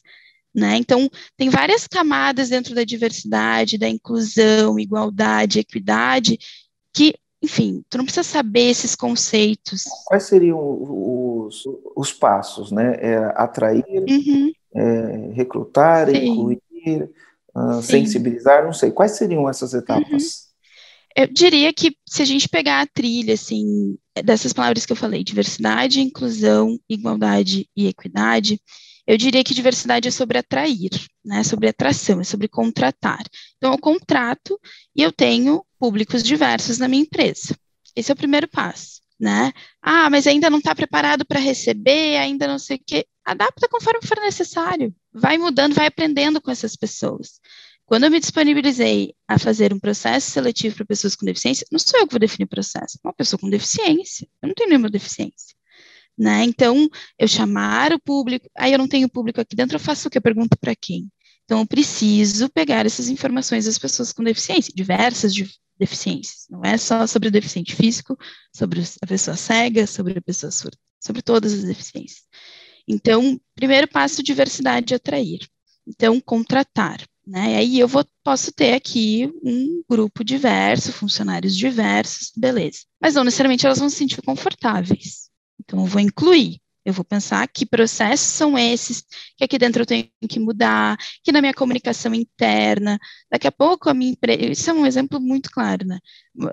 [0.54, 0.78] Né?
[0.78, 6.38] Então, tem várias camadas dentro da diversidade, da inclusão, igualdade, equidade,
[6.94, 9.84] que enfim, tu não precisa saber esses conceitos.
[10.06, 12.96] Quais seriam os, os passos, né?
[13.02, 14.52] É atrair, uhum.
[14.74, 16.26] é, recrutar, Sim.
[16.26, 17.10] incluir,
[17.54, 18.92] uh, sensibilizar, não sei.
[18.92, 20.24] Quais seriam essas etapas?
[20.24, 20.54] Uhum.
[21.16, 25.22] Eu diria que se a gente pegar a trilha, assim, dessas palavras que eu falei,
[25.22, 28.60] diversidade, inclusão, igualdade e equidade,
[29.06, 30.90] eu diria que diversidade é sobre atrair,
[31.24, 31.44] né?
[31.44, 33.24] Sobre atração, é sobre contratar.
[33.58, 34.60] Então, eu contrato
[34.96, 37.56] e eu tenho públicos diversos na minha empresa.
[37.96, 39.52] Esse é o primeiro passo, né?
[39.82, 43.06] Ah, mas ainda não está preparado para receber, ainda não sei o quê.
[43.26, 44.94] Adapta conforme for necessário.
[45.14, 47.40] Vai mudando, vai aprendendo com essas pessoas.
[47.86, 52.00] Quando eu me disponibilizei a fazer um processo seletivo para pessoas com deficiência, não sou
[52.00, 54.28] eu que vou definir o processo, é uma pessoa com deficiência.
[54.42, 55.56] Eu não tenho nenhuma deficiência.
[56.18, 56.44] Né?
[56.44, 60.12] Então, eu chamar o público, aí eu não tenho público aqui dentro, eu faço o
[60.12, 60.18] que?
[60.18, 61.10] Eu pergunto para quem?
[61.46, 66.46] Então, eu preciso pegar essas informações das pessoas com deficiência, diversas de deficiências.
[66.50, 68.18] Não é só sobre o deficiente físico,
[68.56, 72.24] sobre a pessoa cega, sobre a pessoa surda, sobre todas as deficiências.
[72.88, 75.48] Então, primeiro passo, diversidade atrair.
[75.88, 77.02] Então, contratar.
[77.26, 77.58] Né?
[77.58, 82.80] Aí eu vou, posso ter aqui um grupo diverso, funcionários diversos, beleza.
[83.02, 85.30] Mas não necessariamente elas vão se sentir confortáveis.
[85.64, 86.62] Então, eu vou incluir.
[86.86, 89.06] Eu vou pensar que processos são esses,
[89.38, 93.00] que aqui dentro eu tenho que mudar, que na minha comunicação interna,
[93.32, 96.00] daqui a pouco a minha empresa, isso é um exemplo muito claro, né?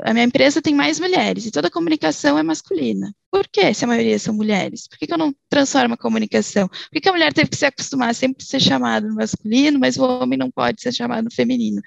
[0.04, 3.12] A minha empresa tem mais mulheres e toda a comunicação é masculina.
[3.30, 4.86] Por quê, se a maioria são mulheres?
[4.86, 6.68] Por que, que eu não transformo a comunicação?
[6.68, 9.80] Por que, que a mulher teve que se acostumar a sempre ser chamada no masculino,
[9.80, 11.80] mas o homem não pode ser chamado no feminino?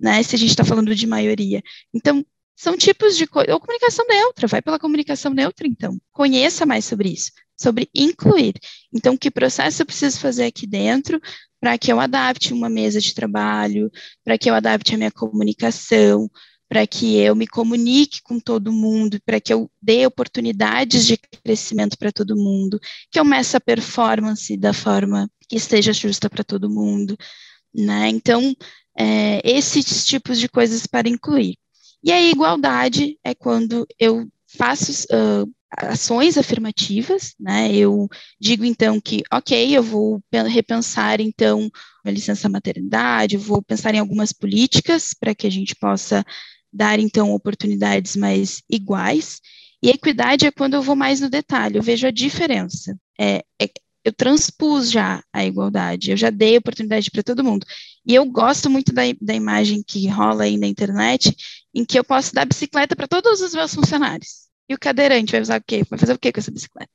[0.00, 1.62] Né, se a gente está falando de maioria.
[1.94, 2.24] Então,
[2.56, 3.52] são tipos de coisa.
[3.52, 5.98] Ou comunicação neutra, vai pela comunicação neutra, então.
[6.12, 8.54] Conheça mais sobre isso, sobre incluir.
[8.92, 11.20] Então, que processo eu preciso fazer aqui dentro
[11.60, 13.90] para que eu adapte uma mesa de trabalho,
[14.22, 16.30] para que eu adapte a minha comunicação,
[16.68, 21.96] para que eu me comunique com todo mundo, para que eu dê oportunidades de crescimento
[21.96, 26.70] para todo mundo, que eu meça a performance da forma que esteja justa para todo
[26.70, 27.16] mundo,
[27.74, 28.08] né?
[28.08, 28.54] Então,
[28.98, 31.56] é, esses tipos de coisas para incluir.
[32.04, 37.74] E a igualdade é quando eu faço uh, ações afirmativas, né?
[37.74, 41.70] Eu digo então que, ok, eu vou repensar então
[42.04, 46.22] a licença maternidade, eu vou pensar em algumas políticas para que a gente possa
[46.70, 49.40] dar então oportunidades mais iguais.
[49.82, 52.94] E equidade é quando eu vou mais no detalhe, eu vejo a diferença.
[53.18, 53.70] É, é,
[54.04, 57.66] eu transpus já a igualdade, eu já dei oportunidade para todo mundo.
[58.06, 61.34] E eu gosto muito da, da imagem que rola aí na internet,
[61.74, 64.44] em que eu posso dar bicicleta para todos os meus funcionários.
[64.68, 65.82] E o cadeirante vai usar o quê?
[65.88, 66.92] Vai fazer o quê com essa bicicleta?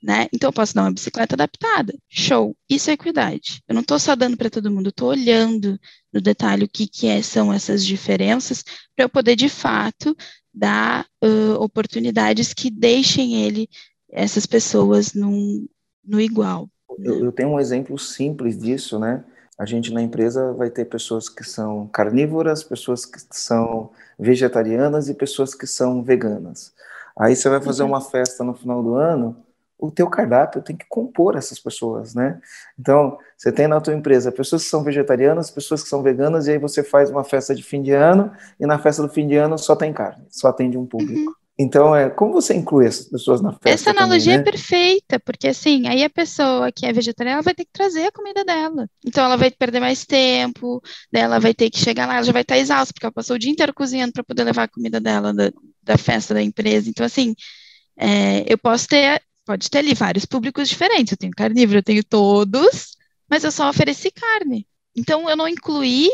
[0.00, 0.28] Né?
[0.32, 1.92] Então eu posso dar uma bicicleta adaptada.
[2.08, 2.56] Show.
[2.70, 3.60] Isso é equidade.
[3.68, 5.78] Eu não estou só dando para todo mundo, estou olhando
[6.12, 8.62] no detalhe o que, que é, são essas diferenças
[8.94, 10.16] para eu poder de fato
[10.54, 13.68] dar uh, oportunidades que deixem ele
[14.10, 15.66] essas pessoas num,
[16.04, 16.70] no igual.
[16.98, 19.24] Eu, eu tenho um exemplo simples disso, né?
[19.58, 25.14] A gente na empresa vai ter pessoas que são carnívoras, pessoas que são vegetarianas e
[25.14, 26.72] pessoas que são veganas.
[27.18, 27.88] Aí você vai fazer uhum.
[27.88, 29.36] uma festa no final do ano,
[29.78, 32.40] o teu cardápio tem que compor essas pessoas, né?
[32.78, 36.52] Então, você tem na tua empresa pessoas que são vegetarianas, pessoas que são veganas, e
[36.52, 39.36] aí você faz uma festa de fim de ano, e na festa do fim de
[39.36, 41.30] ano só tem carne, só atende um público.
[41.30, 41.37] Uhum.
[41.60, 43.68] Então, é, como você inclui essas pessoas na festa?
[43.68, 44.48] Essa analogia também, é né?
[44.48, 48.12] é perfeita, porque assim, aí a pessoa que é vegetariana vai ter que trazer a
[48.12, 48.88] comida dela.
[49.04, 50.80] Então, ela vai perder mais tempo,
[51.12, 53.38] ela vai ter que chegar lá, ela já vai estar exausta, porque ela passou o
[53.38, 55.50] dia inteiro cozinhando para poder levar a comida dela da,
[55.82, 56.88] da festa da empresa.
[56.88, 57.34] Então, assim,
[57.96, 61.10] é, eu posso ter, pode ter ali vários públicos diferentes.
[61.10, 62.96] Eu tenho carnívoro, eu tenho todos,
[63.28, 64.64] mas eu só ofereci carne.
[64.96, 66.08] Então, eu não incluí,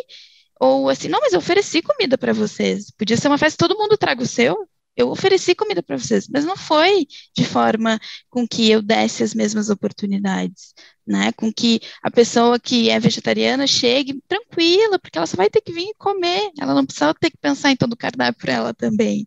[0.58, 2.90] ou assim, não, mas eu ofereci comida para vocês.
[2.96, 6.44] Podia ser uma festa, todo mundo traga o seu eu ofereci comida para vocês, mas
[6.44, 7.98] não foi de forma
[8.30, 10.74] com que eu desse as mesmas oportunidades,
[11.06, 11.32] né?
[11.32, 15.72] Com que a pessoa que é vegetariana chegue tranquila, porque ela só vai ter que
[15.72, 19.26] vir comer, ela não precisa ter que pensar em todo o cardápio para ela também,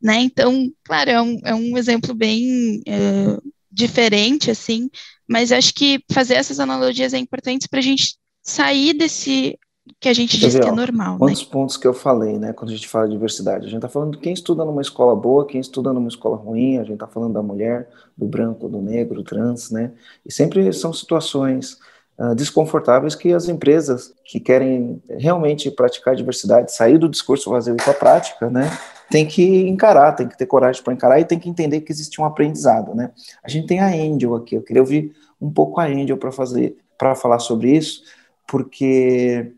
[0.00, 0.20] né?
[0.20, 4.90] Então, claro, é um, é um exemplo bem uh, diferente, assim,
[5.28, 9.58] mas acho que fazer essas analogias é importante para a gente sair desse
[10.00, 11.18] que a gente diz que é normal.
[11.18, 11.48] Quantos né?
[11.50, 13.66] pontos que eu falei, né, quando a gente fala de diversidade?
[13.66, 16.78] A gente está falando de quem estuda numa escola boa, quem estuda numa escola ruim,
[16.78, 19.92] a gente está falando da mulher, do branco, do negro, trans, né?
[20.24, 21.78] E sempre são situações
[22.18, 27.76] uh, desconfortáveis que as empresas que querem realmente praticar diversidade, sair do discurso vazio e
[27.76, 28.70] para a prática, né,
[29.10, 32.20] tem que encarar, tem que ter coragem para encarar e tem que entender que existe
[32.20, 33.12] um aprendizado, né?
[33.42, 36.76] A gente tem a Angel aqui, eu queria ouvir um pouco a Angel para fazer,
[36.98, 38.02] para falar sobre isso,
[38.46, 39.52] porque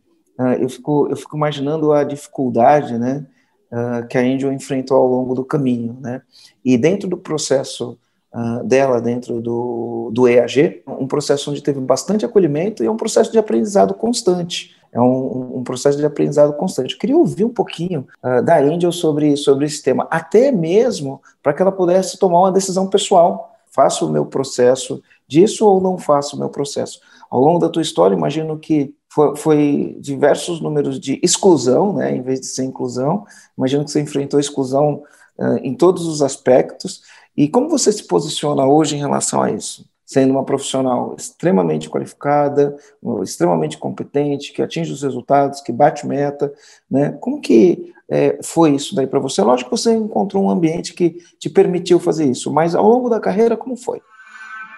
[0.61, 3.27] eu, fico, eu fico imaginando a dificuldade né,
[3.73, 5.97] uh, que a Angel enfrentou ao longo do caminho.
[6.01, 6.23] Né?
[6.65, 7.99] E dentro do processo
[8.33, 12.97] uh, dela, dentro do, do EAG, um processo onde teve bastante acolhimento e é um
[12.97, 14.77] processo de aprendizado constante.
[14.93, 16.95] é um, um, processo de aprendizado constante.
[16.95, 18.07] Eu queria ouvir um pouquinho
[18.45, 22.89] da Angel sobre, sobre esse tema, até mesmo para que ela pudesse tomar uma decisão
[22.89, 23.55] pessoal.
[23.71, 27.01] Faço o meu processo disso ou não faço o meu processo?
[27.31, 32.23] Ao longo da tua história, imagino que foi, foi, diversos números de exclusão, né, em
[32.23, 33.27] vez de ser inclusão.
[33.57, 35.03] Imagino que você enfrentou exclusão
[35.37, 37.03] uh, em todos os aspectos.
[37.37, 39.85] E como você se posiciona hoje em relação a isso?
[40.07, 42.77] Sendo uma profissional extremamente qualificada,
[43.23, 46.53] extremamente competente, que atinge os resultados, que bate meta,
[46.89, 47.11] né?
[47.21, 49.43] Como que é, foi isso daí para você?
[49.43, 53.21] Lógico que você encontrou um ambiente que te permitiu fazer isso, mas ao longo da
[53.21, 54.01] carreira, como foi?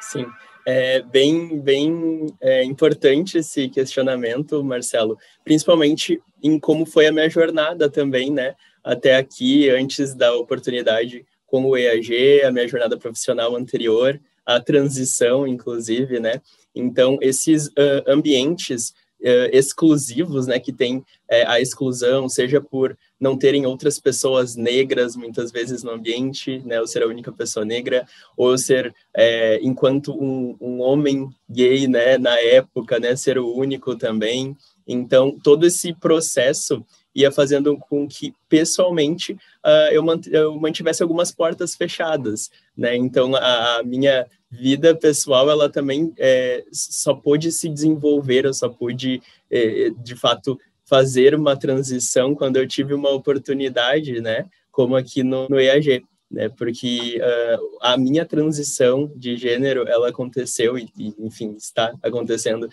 [0.00, 0.26] Sim,
[0.66, 7.88] é bem, bem é, importante esse questionamento, Marcelo, principalmente em como foi a minha jornada
[7.88, 8.54] também, né?
[8.82, 15.46] Até aqui, antes da oportunidade com o EAG, a minha jornada profissional anterior, a transição,
[15.46, 16.40] inclusive, né?
[16.74, 21.04] Então, esses uh, ambientes uh, exclusivos, né, que tem uh,
[21.46, 26.86] a exclusão, seja por não terem outras pessoas negras muitas vezes no ambiente, né, ou
[26.86, 28.06] ser a única pessoa negra,
[28.36, 33.94] ou ser é, enquanto um, um, homem gay, né, na época, né, ser o único
[33.94, 34.56] também.
[34.88, 41.32] Então todo esse processo ia fazendo com que pessoalmente uh, eu, mant eu, mantivesse algumas
[41.32, 42.96] portas fechadas, né?
[42.96, 48.68] Então a, a minha vida pessoal ela também é, só pôde se desenvolver, eu só
[48.68, 50.58] pude é, de fato
[50.90, 54.46] fazer uma transição quando eu tive uma oportunidade, né?
[54.72, 56.48] Como aqui no, no EAG, né?
[56.48, 62.68] Porque uh, a minha transição de gênero, ela aconteceu e, e, enfim, está acontecendo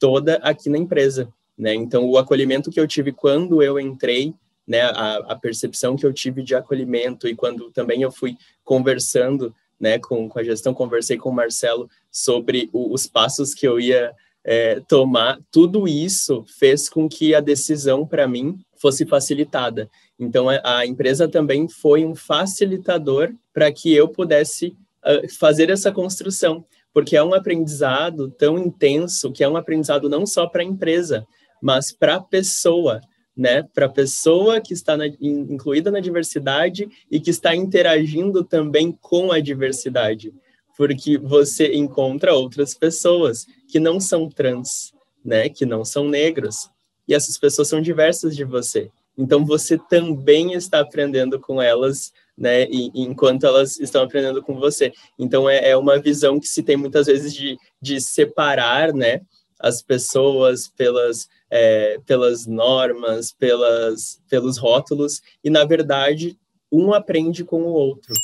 [0.00, 1.72] toda aqui na empresa, né?
[1.72, 4.34] Então, o acolhimento que eu tive quando eu entrei,
[4.66, 4.82] né?
[4.82, 9.96] A, a percepção que eu tive de acolhimento e quando também eu fui conversando, né?
[9.96, 14.12] Com, com a gestão, conversei com o Marcelo sobre o, os passos que eu ia
[14.44, 19.90] é, tomar, tudo isso fez com que a decisão para mim fosse facilitada.
[20.18, 24.68] Então, a, empresa também foi um facilitador para que eu pudesse
[25.04, 30.26] uh, fazer essa construção, porque é um aprendizado tão intenso que é um aprendizado não
[30.26, 31.26] só para a empresa,
[31.62, 33.00] mas para a pessoa,
[33.36, 33.62] né?
[33.74, 39.30] Para a pessoa que está na, incluída na diversidade e que está interagindo também com
[39.30, 40.32] a diversidade
[40.80, 46.70] porque você encontra outras pessoas que não são trans, né, que não são negros,
[47.06, 48.90] e essas pessoas são diversas de você.
[49.18, 54.90] Então você também está aprendendo com elas, né, e, enquanto elas estão aprendendo com você.
[55.18, 59.20] Então é, é uma visão que se tem muitas vezes de, de separar, né,
[59.58, 66.38] as pessoas pelas é, pelas normas, pelas pelos rótulos e na verdade
[66.72, 68.14] um aprende com o outro.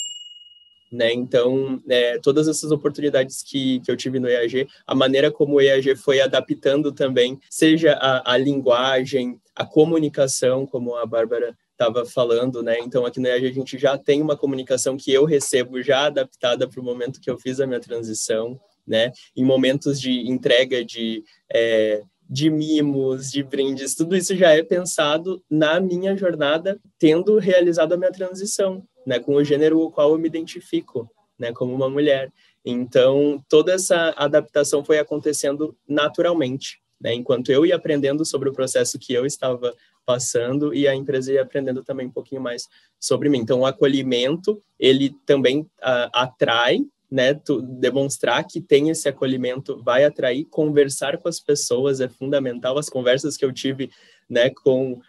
[0.90, 1.12] Né?
[1.12, 5.60] Então, é, todas essas oportunidades que, que eu tive no EAG, a maneira como o
[5.60, 12.62] EAG foi adaptando também, seja a, a linguagem, a comunicação, como a Bárbara estava falando,
[12.62, 12.78] né?
[12.80, 16.68] Então, aqui no EAG a gente já tem uma comunicação que eu recebo já adaptada
[16.68, 19.12] para o momento que eu fiz a minha transição, né?
[19.36, 21.24] Em momentos de entrega de...
[21.52, 27.92] É, de mimos, de brindes, tudo isso já é pensado na minha jornada, tendo realizado
[27.92, 31.08] a minha transição, né, com o gênero o qual eu me identifico,
[31.38, 32.32] né, como uma mulher.
[32.64, 38.98] Então, toda essa adaptação foi acontecendo naturalmente, né, enquanto eu ia aprendendo sobre o processo
[38.98, 39.72] que eu estava
[40.04, 43.38] passando e a empresa ia aprendendo também um pouquinho mais sobre mim.
[43.38, 50.04] Então, o acolhimento, ele também uh, atrai, né, tu, demonstrar que tem esse acolhimento vai
[50.04, 52.78] atrair, conversar com as pessoas é fundamental.
[52.78, 53.90] As conversas que eu tive,
[54.28, 55.00] né, com uh,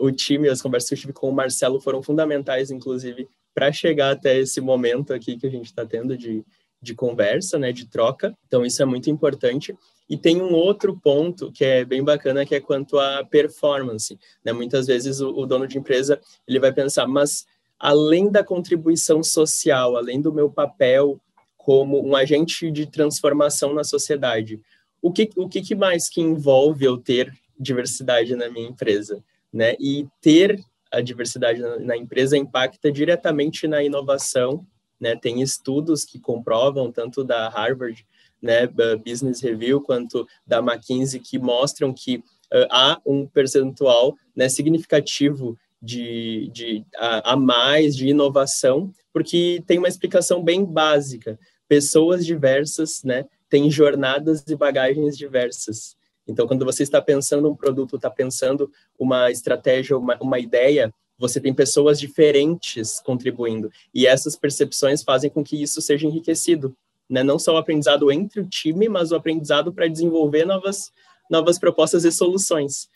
[0.00, 4.10] o time, as conversas que eu tive com o Marcelo foram fundamentais, inclusive, para chegar
[4.10, 6.44] até esse momento aqui que a gente está tendo de,
[6.80, 8.36] de conversa, né, de troca.
[8.46, 9.74] Então, isso é muito importante.
[10.08, 14.18] E tem um outro ponto que é bem bacana, que é quanto à performance.
[14.44, 14.52] Né?
[14.52, 17.46] Muitas vezes o, o dono de empresa ele vai pensar, mas
[17.78, 21.20] além da contribuição social, além do meu papel
[21.68, 24.58] como um agente de transformação na sociedade,
[25.02, 29.22] o que, o que mais que envolve eu ter diversidade na minha empresa?
[29.52, 29.76] Né?
[29.78, 30.58] E ter
[30.90, 34.66] a diversidade na, empresa impacta diretamente na inovação,
[34.98, 35.14] né?
[35.14, 38.02] Tem estudos que comprovam, tanto da Harvard,
[38.40, 38.66] né,
[39.06, 46.50] Business Review, quanto da McKinsey, que mostram que uh, há um percentual né, significativo de,
[46.50, 51.38] de a, a, mais de inovação, porque tem uma explicação bem básica.
[51.68, 55.96] Pessoas diversas, né, têm jornadas e bagagens diversas.
[56.26, 61.40] Então, quando você está pensando um produto, está pensando uma estratégia, uma, uma ideia, você
[61.40, 63.70] tem pessoas diferentes contribuindo.
[63.94, 66.76] E essas percepções fazem com que isso seja enriquecido.
[67.08, 67.22] Né?
[67.22, 70.92] Não só o aprendizado entre o time, mas o aprendizado para desenvolver novas,
[71.30, 72.88] novas propostas e soluções.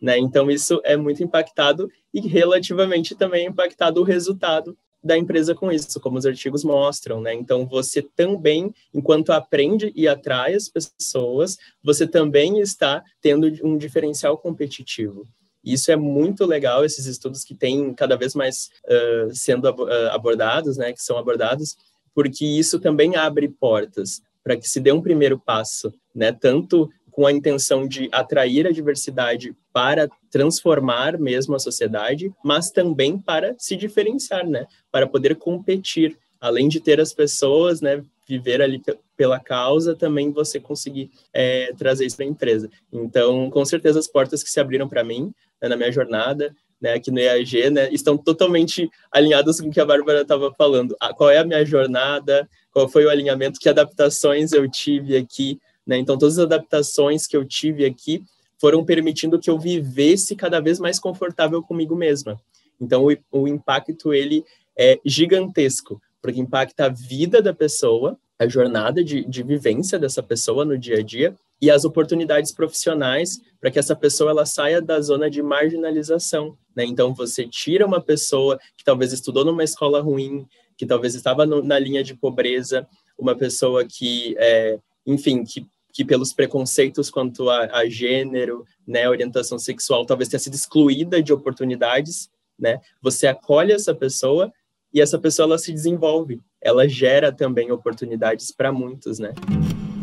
[0.00, 0.18] Né?
[0.18, 5.98] Então, isso é muito impactado e relativamente também impactado o resultado da empresa com isso,
[6.00, 7.34] como os artigos mostram, né?
[7.34, 14.36] Então, você também, enquanto aprende e atrai as pessoas, você também está tendo um diferencial
[14.36, 15.26] competitivo.
[15.64, 19.68] Isso é muito legal, esses estudos que têm cada vez mais uh, sendo
[20.10, 21.76] abordados, né, que são abordados,
[22.14, 27.26] porque isso também abre portas para que se dê um primeiro passo, né, tanto com
[27.26, 33.76] a intenção de atrair a diversidade para transformar mesmo a sociedade, mas também para se
[33.76, 34.66] diferenciar, né?
[34.90, 38.02] Para poder competir, além de ter as pessoas, né?
[38.26, 38.80] Viver ali
[39.16, 42.70] pela causa, também você conseguir é, trazer isso para a empresa.
[42.92, 46.94] Então, com certeza, as portas que se abriram para mim né, na minha jornada, né,
[46.94, 50.96] aqui no EAG, né, estão totalmente alinhadas com o que a Bárbara estava falando.
[51.16, 52.48] Qual é a minha jornada?
[52.72, 53.60] Qual foi o alinhamento?
[53.60, 55.60] Que adaptações eu tive aqui?
[55.86, 55.98] Né?
[55.98, 58.22] Então, todas as adaptações que eu tive aqui
[58.60, 62.40] foram permitindo que eu vivesse cada vez mais confortável comigo mesma.
[62.80, 64.44] Então, o, o impacto, ele
[64.76, 70.64] é gigantesco, porque impacta a vida da pessoa, a jornada de, de vivência dessa pessoa
[70.64, 74.98] no dia a dia e as oportunidades profissionais para que essa pessoa ela saia da
[75.00, 76.56] zona de marginalização.
[76.74, 76.84] Né?
[76.84, 81.62] Então, você tira uma pessoa que talvez estudou numa escola ruim, que talvez estava no,
[81.62, 82.86] na linha de pobreza,
[83.18, 89.58] uma pessoa que, é, enfim, que que pelos preconceitos quanto a, a, gênero, né, orientação
[89.58, 92.80] sexual, talvez tenha sido excluída de oportunidades, né?
[93.02, 94.52] Você acolhe essa pessoa
[94.92, 99.32] e essa pessoa ela se desenvolve, ela gera também oportunidades para muitos, né?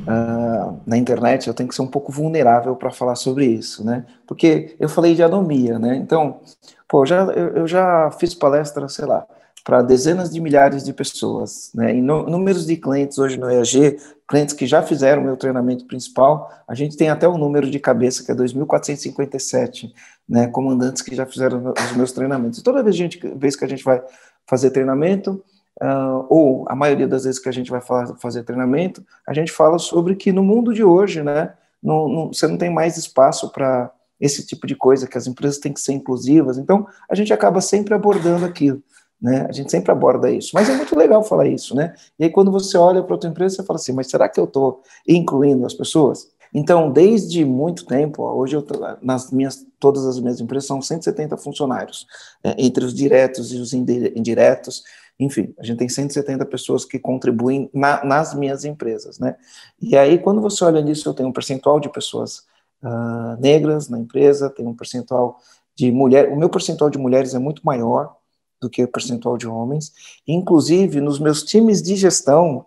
[0.08, 4.06] Uh, na internet eu tenho que ser um pouco vulnerável para falar sobre isso, né?
[4.26, 5.98] Porque eu falei de anomia, né?
[5.98, 6.40] Então,
[6.88, 9.28] pô, já, eu, eu já fiz palestra, sei lá,
[9.68, 11.72] para dezenas de milhares de pessoas.
[11.76, 11.96] Né?
[11.96, 16.50] Em números de clientes hoje no EAG, clientes que já fizeram o meu treinamento principal,
[16.66, 19.92] a gente tem até o número de cabeça, que é 2.457
[20.28, 22.60] né, comandantes que já fizeram os meus treinamentos.
[22.60, 24.02] E toda vez, gente, vez que a gente vai
[24.46, 25.44] fazer treinamento,
[25.82, 27.82] uh, ou a maioria das vezes que a gente vai
[28.22, 31.52] fazer treinamento, a gente fala sobre que no mundo de hoje, né,
[31.84, 35.82] você não tem mais espaço para esse tipo de coisa, que as empresas têm que
[35.82, 36.58] ser inclusivas.
[36.58, 38.82] Então, a gente acaba sempre abordando aquilo.
[39.22, 39.46] Né?
[39.50, 41.96] A gente sempre aborda isso, mas é muito legal falar isso, né?
[42.20, 44.46] E aí quando você olha para outra empresa, você fala assim, mas será que eu
[44.46, 46.28] estou incluindo as pessoas?
[46.54, 48.66] Então, desde muito tempo, hoje eu,
[49.02, 52.06] nas minhas, todas as minhas empresas são 170 funcionários,
[52.44, 52.56] né?
[52.58, 54.84] entre os diretos e os indiretos,
[55.20, 59.36] enfim, a gente tem 170 pessoas que contribuem na, nas minhas empresas, né?
[59.82, 62.44] E aí, quando você olha nisso, eu tenho um percentual de pessoas
[62.84, 65.40] uh, negras na empresa, tenho um percentual
[65.76, 68.16] de mulheres, o meu percentual de mulheres é muito maior,
[68.62, 69.92] do que o percentual de homens.
[70.28, 72.66] Inclusive, nos meus times de gestão,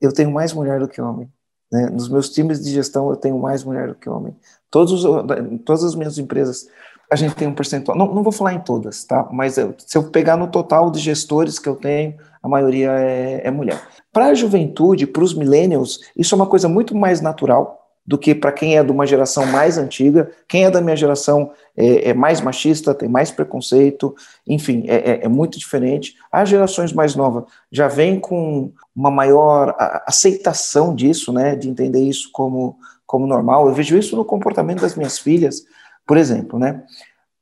[0.00, 1.30] eu tenho mais mulher do que homem.
[1.70, 1.88] Né?
[1.90, 4.36] Nos meus times de gestão, eu tenho mais mulher do que homem.
[4.70, 5.24] Todos os,
[5.64, 6.66] todas as minhas empresas,
[7.10, 7.96] a gente tem um percentual.
[7.96, 9.28] Não, não vou falar em todas, tá?
[9.32, 13.46] Mas eu, se eu pegar no total de gestores que eu tenho, a maioria é,
[13.46, 13.80] é mulher.
[14.12, 18.34] Para a juventude, para os millennials, isso é uma coisa muito mais natural do que
[18.34, 20.30] para quem é de uma geração mais antiga.
[20.48, 24.14] Quem é da minha geração é, é mais machista, tem mais preconceito,
[24.46, 26.14] enfim, é, é, é, muito diferente.
[26.32, 32.30] As gerações mais novas já vêm com uma maior aceitação disso, né, de entender isso
[32.32, 33.68] como, como normal.
[33.68, 35.62] Eu vejo isso no comportamento das minhas filhas,
[36.06, 36.82] por exemplo, né.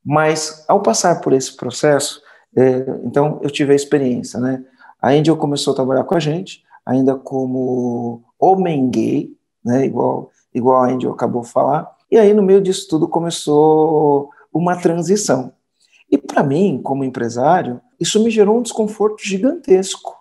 [0.04, 2.20] Mas ao passar por esse processo,
[2.56, 4.62] é, então eu tive a experiência, né.
[5.00, 9.30] A Angel começou a trabalhar com a gente, ainda como homem gay,
[9.64, 11.96] né, igual igual a Angel acabou de falar.
[12.10, 15.52] E aí, no meio disso tudo, começou uma transição.
[16.10, 20.16] E para mim, como empresário, isso me gerou um desconforto gigantesco.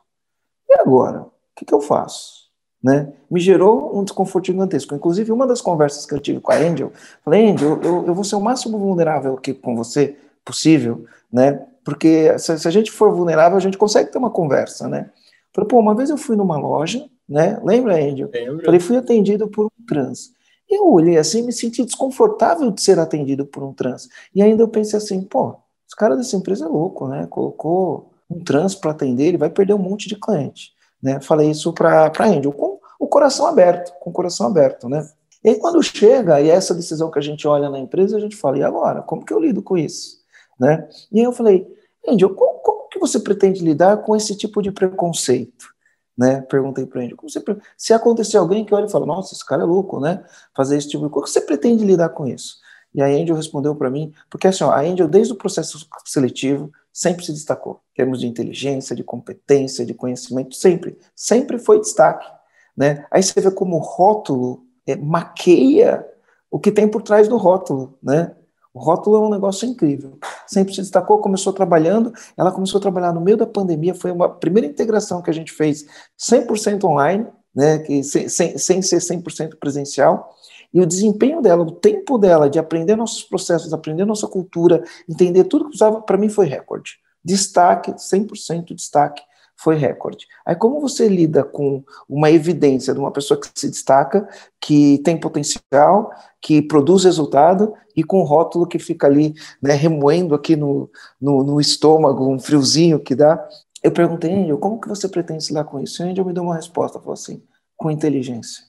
[0.69, 1.21] E agora?
[1.21, 2.47] O que, que eu faço?
[2.83, 3.11] Né?
[3.31, 4.93] Me gerou um desconforto gigantesco.
[4.93, 6.91] Inclusive, uma das conversas que eu tive com a Angel,
[7.23, 11.65] falei, Angel, eu, eu vou ser o máximo vulnerável aqui com você possível, né?
[11.83, 15.09] Porque se, se a gente for vulnerável, a gente consegue ter uma conversa, né?
[15.53, 17.59] Falei, pô, uma vez eu fui numa loja, né?
[17.63, 18.29] Lembra, Angel?
[18.31, 18.65] Lembro.
[18.65, 20.31] Falei, fui atendido por um trans.
[20.69, 24.09] Eu olhei assim me senti desconfortável de ser atendido por um trans.
[24.35, 25.55] E ainda eu pensei assim, pô,
[25.87, 27.25] esse cara dessa empresa é louco, né?
[27.29, 30.73] Colocou um trans para atender, ele vai perder um monte de cliente.
[31.01, 31.21] Né?
[31.21, 35.07] Falei isso para a Angel, com o coração aberto, com o coração aberto, né?
[35.43, 38.19] E aí quando chega, e é essa decisão que a gente olha na empresa, a
[38.19, 39.01] gente fala, e agora?
[39.01, 40.17] Como que eu lido com isso?
[40.59, 40.89] Né?
[41.11, 41.65] E aí eu falei,
[42.05, 45.76] Angel, como, como que você pretende lidar com esse tipo de preconceito?
[46.17, 46.41] Né?
[46.41, 47.43] Perguntei para ele, como você,
[47.77, 50.23] se acontecer alguém que olha e fala, nossa, esse cara é louco, né?
[50.55, 52.57] Fazer esse tipo de coisa, como você pretende lidar com isso?
[52.93, 56.71] E a Angel respondeu para mim, porque assim, ó, a Angel, desde o processo seletivo,
[56.91, 62.27] sempre se destacou, em termos de inteligência, de competência, de conhecimento, sempre, sempre foi destaque,
[62.75, 63.05] né?
[63.11, 66.03] Aí você vê como o rótulo é, maqueia
[66.49, 68.33] o que tem por trás do rótulo, né?
[68.77, 70.17] Rótulo é um negócio incrível.
[70.45, 74.29] Sempre se destacou, começou trabalhando, ela começou a trabalhar no meio da pandemia, foi uma
[74.29, 75.85] primeira integração que a gente fez
[76.19, 80.33] 100% online, né, que, sem, sem, sem ser 100% presencial,
[80.73, 85.45] e o desempenho dela, o tempo dela de aprender nossos processos, aprender nossa cultura, entender
[85.45, 86.99] tudo que usava, para mim foi recorde.
[87.23, 89.21] Destaque, 100% destaque
[89.57, 90.27] foi recorde.
[90.45, 94.27] Aí, como você lida com uma evidência de uma pessoa que se destaca,
[94.61, 100.35] que tem potencial, que produz resultado, e com um rótulo que fica ali, né, remoendo
[100.35, 100.89] aqui no,
[101.19, 103.43] no, no estômago, um friozinho que dá.
[103.83, 106.03] Eu perguntei, Angel, como que você pretende lidar com isso?
[106.03, 107.41] E Angel me deu uma resposta, falou assim,
[107.75, 108.63] com inteligência.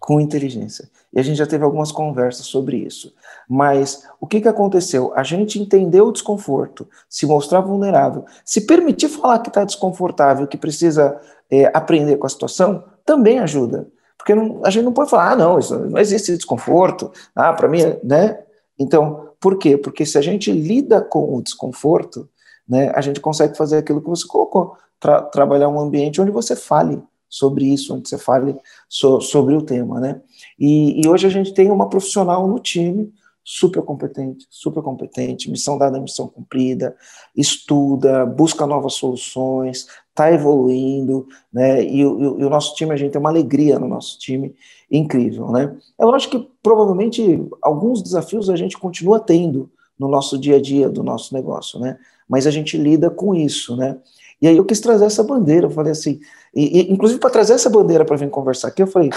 [0.00, 0.90] Com inteligência.
[1.12, 3.14] E a gente já teve algumas conversas sobre isso.
[3.48, 5.12] Mas o que, que aconteceu?
[5.14, 10.56] A gente entendeu o desconforto, se mostrar vulnerável, se permitir falar que está desconfortável, que
[10.56, 11.18] precisa
[11.50, 13.88] é, aprender com a situação, também ajuda.
[14.18, 17.68] Porque não, a gente não pode falar, ah, não, isso, não existe desconforto, ah, para
[17.68, 18.38] mim, né?
[18.78, 19.76] Então, por quê?
[19.76, 22.28] Porque se a gente lida com o desconforto,
[22.68, 26.54] né, a gente consegue fazer aquilo que você colocou, tra trabalhar um ambiente onde você
[26.54, 28.56] fale sobre isso, onde você fale
[28.88, 30.20] so sobre o tema, né?
[30.58, 33.12] E, e, hoje a gente tem uma profissional no time
[33.44, 36.94] super competente, super competente, missão dada, missão cumprida,
[37.34, 41.82] estuda, busca novas soluções, está evoluindo, né?
[41.82, 44.54] E, e, e, o nosso time, a gente tem uma alegria no nosso time
[44.90, 45.76] incrível, né?
[45.98, 50.88] É lógico que provavelmente alguns desafios a gente continua tendo no nosso dia a dia
[50.88, 51.98] do nosso negócio, né?
[52.28, 53.98] Mas a gente lida com isso, né?
[54.40, 56.20] E aí eu quis trazer essa bandeira, eu falei assim,
[56.54, 59.10] e, e inclusive para trazer essa bandeira para vir conversar aqui, eu falei,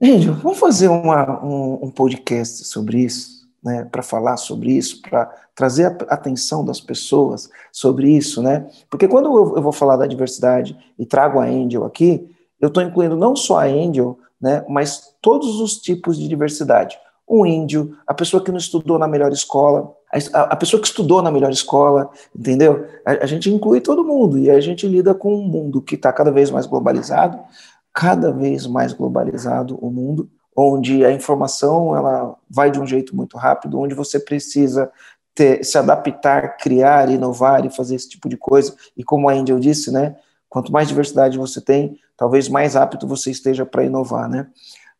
[0.00, 5.26] Índio, vamos fazer uma, um, um podcast sobre isso, né, para falar sobre isso, para
[5.54, 8.66] trazer a atenção das pessoas sobre isso, né?
[8.88, 12.26] Porque quando eu, eu vou falar da diversidade e trago a Angel aqui,
[12.58, 16.98] eu estou incluindo não só a Angel, né, mas todos os tipos de diversidade.
[17.32, 19.94] O índio, a pessoa que não estudou na melhor escola,
[20.32, 22.88] a, a pessoa que estudou na melhor escola, entendeu?
[23.06, 26.12] A, a, gente inclui todo mundo e a gente lida com um mundo que está
[26.12, 27.38] cada vez mais globalizado,
[27.94, 33.36] cada vez mais globalizado o mundo, onde a informação ela vai de um jeito muito
[33.36, 34.90] rápido, onde você precisa
[35.32, 38.74] ter, se adaptar, criar, inovar e fazer esse tipo de coisa.
[38.96, 40.16] E como a Angel disse, né?
[40.48, 44.48] Quanto mais diversidade você tem, talvez mais apto você esteja para inovar, né?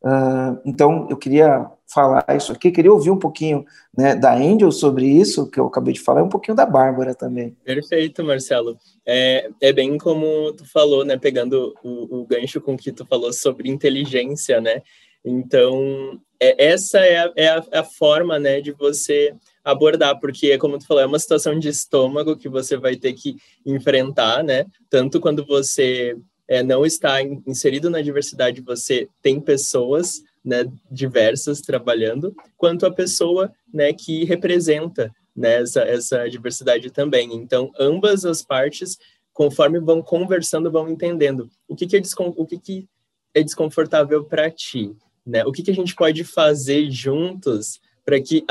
[0.02, 3.64] Uh, então, eu queria falar isso aqui, queria ouvir um pouquinho
[3.96, 7.14] né, da Angel sobre isso, que eu acabei de falar, e um pouquinho da Bárbara
[7.14, 7.56] também.
[7.64, 8.78] Perfeito, Marcelo.
[9.04, 13.32] É, é bem como tu falou, né, pegando o, o gancho com que tu falou
[13.32, 14.82] sobre inteligência, né?
[15.24, 20.56] Então, é, essa é a, é a, é a forma, né, de você abordar, porque,
[20.56, 23.36] como tu falou, é uma situação de estômago que você vai ter que
[23.66, 24.64] enfrentar, né?
[24.88, 26.16] Tanto quando você
[26.50, 33.52] é, não está inserido na diversidade, você tem pessoas né, diversas trabalhando, quanto a pessoa
[33.72, 37.32] né, que representa né, essa, essa diversidade também.
[37.34, 38.98] Então, ambas as partes,
[39.32, 42.88] conforme vão conversando, vão entendendo o que, que, é, o que, que
[43.32, 44.92] é desconfortável para ti,
[45.24, 45.44] né?
[45.44, 48.44] O que, que a gente pode fazer juntos para que,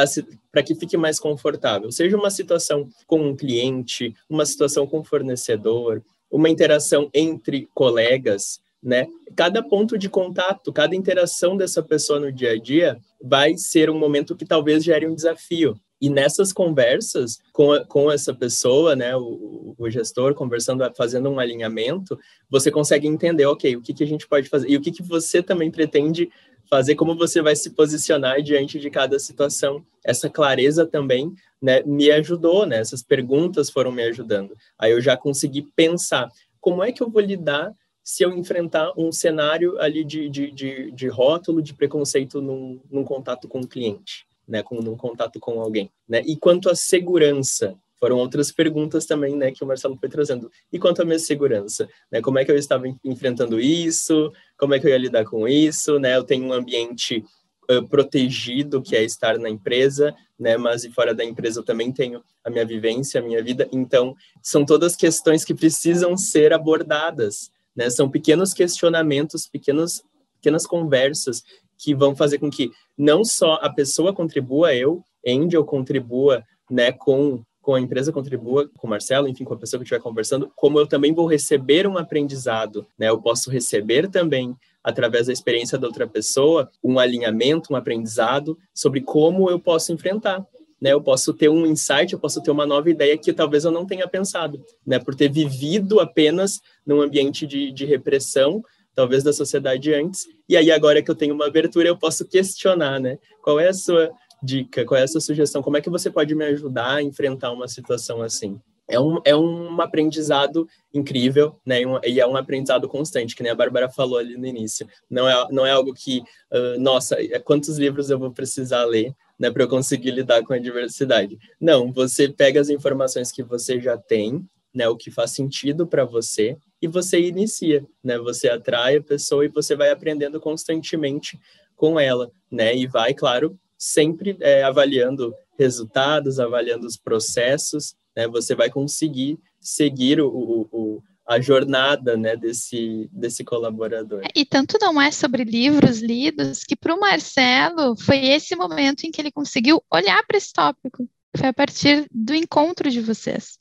[0.50, 1.92] para que fique mais confortável.
[1.92, 8.60] Seja uma situação com um cliente, uma situação com um fornecedor, uma interação entre colegas,
[8.82, 9.08] né?
[9.36, 13.98] Cada ponto de contato, cada interação dessa pessoa no dia a dia vai ser um
[13.98, 15.76] momento que talvez gere um desafio.
[16.02, 21.40] E nessas conversas com, a, com essa pessoa, né, o, o, gestor conversando, fazendo um
[21.40, 22.18] alinhamento,
[22.50, 25.04] você consegue entender, ok, o que, que a gente pode fazer e o que, que
[25.04, 26.30] você também pretende
[26.70, 29.84] fazer, como você vai se posicionar diante de cada situação.
[30.06, 32.78] Essa clareza também né, me ajudou, né?
[32.78, 34.56] Essas perguntas foram me ajudando.
[34.78, 39.12] Aí eu já consegui pensar como é que eu vou lidar se eu enfrentar um
[39.12, 43.68] cenário ali de, de, de, de rótulo, de preconceito num, num contato com o um
[43.68, 44.64] cliente, né?
[44.64, 46.22] Com, num contato com alguém, né?
[46.26, 50.50] E quanto à segurança, foram outras perguntas também, né, que o Marcelo foi trazendo.
[50.72, 54.80] E quanto à minha segurança, né, como é que eu estava enfrentando isso, como é
[54.80, 57.24] que eu ia lidar com isso, né, eu tenho um ambiente
[57.70, 61.92] uh, protegido, que é estar na empresa, né, mas e fora da empresa eu também
[61.92, 67.52] tenho a minha vivência, a minha vida, então são todas questões que precisam ser abordadas,
[67.76, 70.04] né, são pequenos questionamentos, pequenos,
[70.36, 71.44] pequenas conversas
[71.78, 77.44] que vão fazer com que não só a pessoa contribua, eu, Angel, contribua né, com
[77.70, 80.80] com a empresa contribua, com o Marcelo, enfim, com a pessoa que estiver conversando, como
[80.80, 83.10] eu também vou receber um aprendizado, né?
[83.10, 89.02] Eu posso receber também através da experiência da outra pessoa, um alinhamento, um aprendizado sobre
[89.02, 90.44] como eu posso enfrentar.
[90.82, 93.72] Né, eu posso ter um insight, eu posso ter uma nova ideia que talvez eu
[93.72, 98.64] não tenha pensado, né, por ter vivido apenas num ambiente de, de repressão,
[98.96, 102.98] talvez da sociedade antes, e aí agora que eu tenho uma abertura, eu posso questionar,
[102.98, 104.10] né, qual é a sua
[104.42, 105.62] dica, qual é a sua sugestão?
[105.62, 108.60] Como é que você pode me ajudar a enfrentar uma situação assim?
[108.88, 111.82] É um, é um aprendizado incrível, né?
[112.04, 114.88] E é um aprendizado constante, que nem a Bárbara falou ali no início.
[115.08, 117.16] Não é, não é algo que, uh, nossa,
[117.46, 121.38] quantos livros eu vou precisar ler, né, para eu conseguir lidar com a diversidade?
[121.62, 126.04] Não, você pega as informações que você já tem, né, o que faz sentido para
[126.04, 128.18] você, e você inicia, né?
[128.18, 131.40] Você atrai a pessoa e você vai aprendendo constantemente
[131.76, 132.76] com ela, né?
[132.76, 138.28] E vai, claro, sempre é, avaliando resultados, avaliando os processos, né?
[138.28, 144.24] Você vai conseguir seguir o, o, o a jornada né, desse, desse colaborador.
[144.36, 149.12] E tanto não é sobre livros lidos que para o Marcelo foi esse momento em
[149.12, 151.08] que ele conseguiu olhar para esse tópico.
[151.38, 153.60] Foi a partir do encontro de vocês.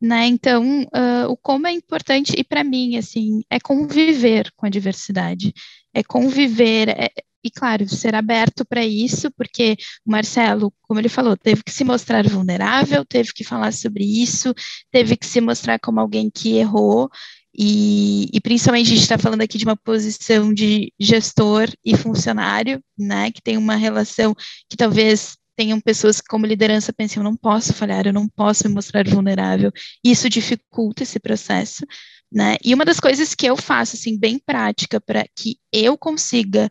[0.00, 0.26] Né?
[0.26, 5.52] Então, uh, o como é importante, e para mim, assim, é conviver com a diversidade,
[5.92, 7.10] é conviver, é,
[7.44, 11.84] e claro, ser aberto para isso, porque o Marcelo, como ele falou, teve que se
[11.84, 14.54] mostrar vulnerável, teve que falar sobre isso,
[14.90, 17.10] teve que se mostrar como alguém que errou,
[17.54, 22.82] e, e principalmente a gente está falando aqui de uma posição de gestor e funcionário,
[22.98, 24.34] né, que tem uma relação
[24.68, 28.66] que talvez tenham pessoas que, como liderança, pensam, eu não posso falhar, eu não posso
[28.66, 29.70] me mostrar vulnerável.
[30.02, 31.84] Isso dificulta esse processo,
[32.32, 32.56] né?
[32.64, 36.70] E uma das coisas que eu faço, assim, bem prática, para que eu consiga,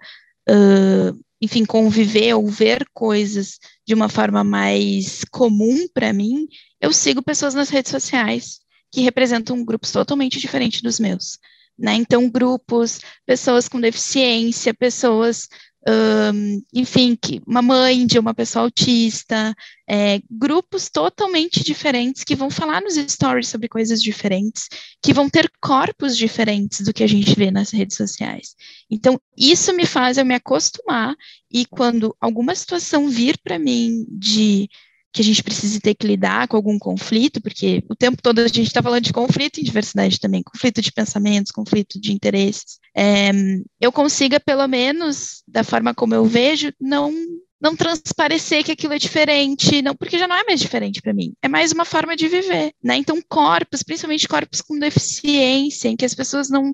[0.49, 6.47] uh, enfim, conviver ou ver coisas de uma forma mais comum para mim,
[6.79, 8.59] eu sigo pessoas nas redes sociais
[8.91, 11.39] que representam grupos totalmente diferentes dos meus.
[11.77, 11.95] Né?
[11.95, 15.47] Então, grupos, pessoas com deficiência, pessoas
[15.87, 19.55] um, enfim, que uma mãe de uma pessoa autista,
[19.89, 24.67] é, grupos totalmente diferentes que vão falar nos stories sobre coisas diferentes,
[25.01, 28.55] que vão ter corpos diferentes do que a gente vê nas redes sociais.
[28.89, 31.15] Então, isso me faz eu me acostumar
[31.51, 34.69] e quando alguma situação vir para mim de
[35.13, 38.47] que a gente precise ter que lidar com algum conflito, porque o tempo todo a
[38.47, 42.79] gente está falando de conflito em diversidade também, conflito de pensamentos, conflito de interesses.
[42.95, 43.31] É,
[43.79, 47.13] eu consiga, pelo menos, da forma como eu vejo, não
[47.61, 51.31] não transparecer que aquilo é diferente, não, porque já não é mais diferente para mim.
[51.43, 52.95] É mais uma forma de viver, né?
[52.95, 56.71] Então, corpos, principalmente corpos com deficiência, em que as pessoas não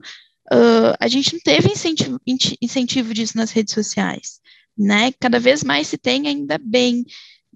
[0.50, 2.22] Uh, a gente não teve incentivo,
[2.62, 4.40] incentivo disso nas redes sociais,
[4.78, 5.12] né?
[5.20, 7.04] Cada vez mais se tem, ainda bem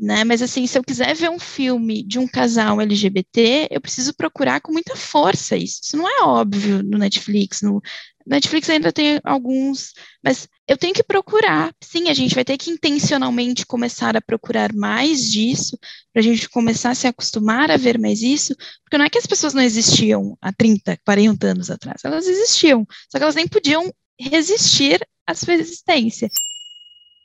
[0.01, 0.23] né?
[0.23, 4.59] Mas assim, se eu quiser ver um filme de um casal LGBT, eu preciso procurar
[4.59, 5.81] com muita força isso.
[5.83, 7.61] Isso não é óbvio no Netflix.
[7.61, 7.79] No
[8.25, 9.93] Netflix ainda tem alguns,
[10.23, 11.71] mas eu tenho que procurar.
[11.83, 15.77] Sim, a gente vai ter que intencionalmente começar a procurar mais disso,
[16.11, 19.19] para a gente começar a se acostumar a ver mais isso, porque não é que
[19.19, 23.47] as pessoas não existiam há 30, 40 anos atrás, elas existiam, só que elas nem
[23.47, 26.29] podiam resistir à sua existência.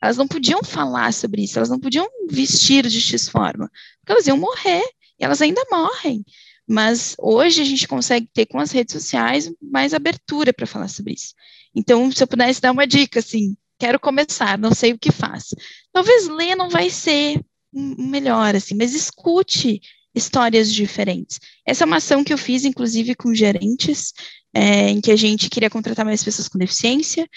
[0.02, 3.70] Elas não podiam falar sobre isso, elas não podiam vestir de X forma,
[4.00, 4.82] porque elas iam morrer,
[5.18, 6.24] e elas ainda morrem.
[6.68, 11.14] Mas hoje a gente consegue ter com as redes sociais mais abertura para falar sobre
[11.14, 11.32] isso.
[11.74, 15.54] Então, se eu pudesse dar uma dica, assim, quero começar, não sei o que faço.
[15.92, 17.40] Talvez ler não vai ser
[17.72, 19.80] melhor, assim, mas escute
[20.14, 21.38] histórias diferentes.
[21.64, 24.12] Essa é uma ação que eu fiz, inclusive, com gerentes,
[24.54, 27.28] é, em que a gente queria contratar mais pessoas com deficiência,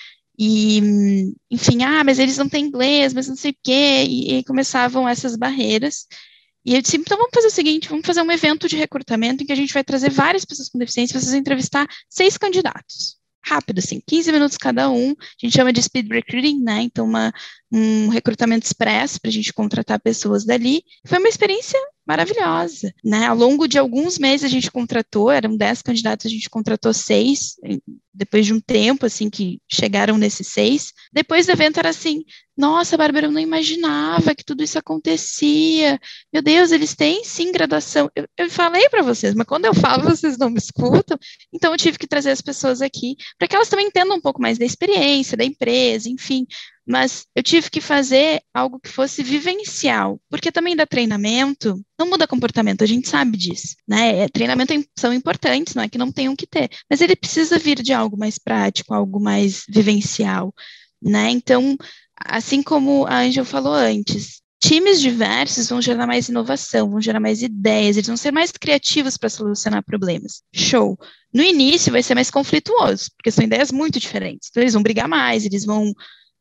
[0.41, 4.43] e, enfim, ah, mas eles não têm inglês, mas não sei o quê, e, e
[4.45, 6.07] começavam essas barreiras.
[6.65, 9.45] E eu disse, então vamos fazer o seguinte, vamos fazer um evento de recrutamento em
[9.45, 13.17] que a gente vai trazer várias pessoas com deficiência, vocês entrevistar seis candidatos.
[13.45, 17.33] Rápido, assim, 15 minutos cada um, a gente chama de speed recruiting, né, então uma,
[17.69, 20.83] um recrutamento expresso para a gente contratar pessoas dali.
[21.05, 21.79] Foi uma experiência
[22.09, 23.27] maravilhosa, né?
[23.27, 27.55] Ao longo de alguns meses a gente contratou, eram dez candidatos, a gente contratou seis,
[28.11, 30.91] depois de um tempo, assim, que chegaram nesses seis.
[31.13, 32.23] Depois do evento era assim,
[32.57, 35.99] nossa, Bárbara, eu não imaginava que tudo isso acontecia.
[36.33, 38.09] Meu Deus, eles têm sim graduação.
[38.15, 41.17] Eu, eu falei para vocês, mas quando eu falo, vocês não me escutam.
[41.53, 44.41] Então eu tive que trazer as pessoas aqui para que elas também entendam um pouco
[44.41, 46.47] mais da experiência, da empresa, enfim
[46.89, 52.25] mas eu tive que fazer algo que fosse vivencial, porque também dá treinamento, não muda
[52.25, 54.21] comportamento, a gente sabe disso, né?
[54.21, 57.79] É, treinamento são importantes, não é que não tenham que ter, mas ele precisa vir
[57.83, 60.51] de algo mais prático, algo mais vivencial,
[60.99, 61.29] né?
[61.29, 61.77] Então,
[62.25, 67.43] assim como a Angel falou antes, times diversos vão gerar mais inovação, vão gerar mais
[67.43, 70.41] ideias, eles vão ser mais criativos para solucionar problemas.
[70.51, 70.97] Show.
[71.31, 74.49] No início vai ser mais conflituoso, porque são ideias muito diferentes.
[74.49, 75.93] Então, eles vão brigar mais, eles vão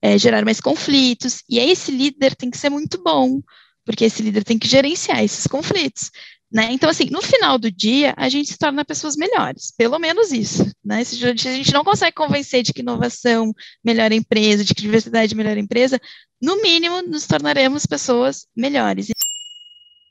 [0.02, 1.42] é, gerar mais conflitos.
[1.48, 3.40] E aí esse líder tem que ser muito bom,
[3.84, 6.10] porque esse líder tem que gerenciar esses conflitos.
[6.50, 6.68] Né?
[6.72, 10.64] Então, assim, no final do dia, a gente se torna pessoas melhores, pelo menos isso.
[10.82, 11.04] Né?
[11.04, 13.52] Se a gente não consegue convencer de que inovação
[13.84, 16.00] melhora a empresa, de que diversidade melhora a empresa,
[16.40, 19.08] no mínimo, nos tornaremos pessoas melhores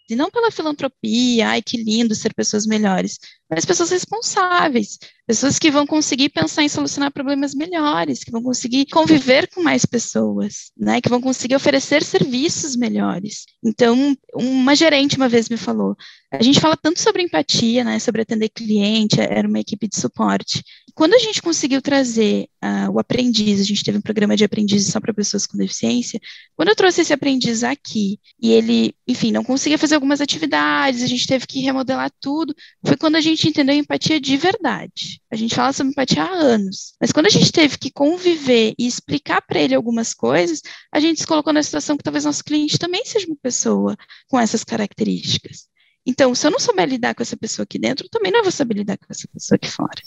[0.09, 3.17] e não pela filantropia, ai que lindo ser pessoas melhores,
[3.49, 8.85] mas pessoas responsáveis, pessoas que vão conseguir pensar em solucionar problemas melhores, que vão conseguir
[8.87, 13.45] conviver com mais pessoas, né, que vão conseguir oferecer serviços melhores.
[13.63, 15.95] Então, uma gerente uma vez me falou,
[16.31, 20.61] a gente fala tanto sobre empatia, né, sobre atender cliente, era uma equipe de suporte.
[20.93, 24.91] Quando a gente conseguiu trazer uh, o aprendiz, a gente teve um programa de aprendizes
[24.91, 26.19] só para pessoas com deficiência,
[26.55, 31.07] quando eu trouxe esse aprendiz aqui e ele, enfim, não conseguia fazer algumas atividades, a
[31.07, 35.21] gente teve que remodelar tudo, foi quando a gente entendeu a empatia de verdade.
[35.29, 38.87] A gente fala sobre empatia há anos, mas quando a gente teve que conviver e
[38.87, 42.79] explicar para ele algumas coisas, a gente se colocou na situação que talvez nosso cliente
[42.79, 43.97] também seja uma pessoa
[44.29, 45.67] com essas características.
[46.05, 48.75] Então, se eu não souber lidar com essa pessoa aqui dentro, também não vou saber
[48.75, 50.01] lidar com essa pessoa aqui fora.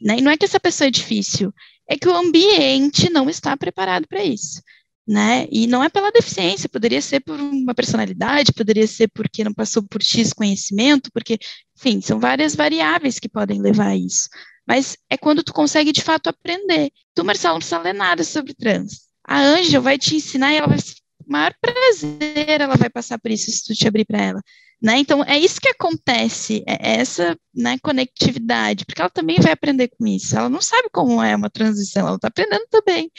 [0.00, 0.18] Né?
[0.18, 1.52] E não é que essa pessoa é difícil,
[1.88, 4.62] é que o ambiente não está preparado para isso.
[5.06, 5.48] Né?
[5.50, 9.82] E não é pela deficiência, poderia ser por uma personalidade, poderia ser porque não passou
[9.82, 11.38] por X conhecimento, porque,
[11.76, 14.28] enfim, são várias variáveis que podem levar a isso.
[14.66, 16.90] Mas é quando tu consegue de fato aprender.
[17.14, 19.08] Tu, Marcelo, não precisa ler nada sobre trans.
[19.26, 20.78] A Ângela vai te ensinar e ela vai
[21.26, 24.42] maior prazer ela vai passar por isso se tu te abrir para ela.
[24.80, 24.98] Né?
[24.98, 30.06] Então, é isso que acontece, é essa né, conectividade, porque ela também vai aprender com
[30.06, 30.36] isso.
[30.36, 33.10] Ela não sabe como é uma transição, ela está aprendendo também.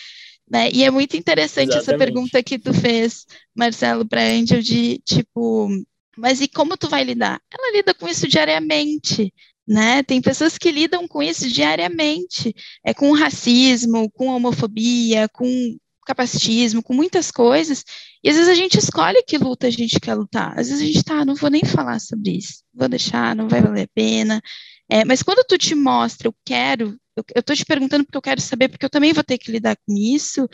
[0.50, 0.70] Né?
[0.72, 1.90] E é muito interessante Exatamente.
[1.90, 3.26] essa pergunta que tu fez,
[3.56, 5.70] Marcelo, para a Angel, de tipo,
[6.18, 7.42] mas e como tu vai lidar?
[7.52, 9.34] Ela lida com isso diariamente.
[9.66, 10.04] Né?
[10.04, 16.94] Tem pessoas que lidam com isso diariamente, é com racismo, com homofobia, com capacitismo, com
[16.94, 17.84] muitas coisas,
[18.24, 20.52] e às vezes a gente escolhe que luta a gente quer lutar.
[20.60, 23.62] Às vezes a gente tá, não vou nem falar sobre isso, vou deixar, não vai
[23.62, 24.42] valer a pena.
[24.90, 26.98] É, mas quando tu te mostra, eu quero,
[27.36, 29.76] eu, tô te perguntando porque eu quero saber, porque eu também vou ter que lidar
[29.76, 30.48] com isso.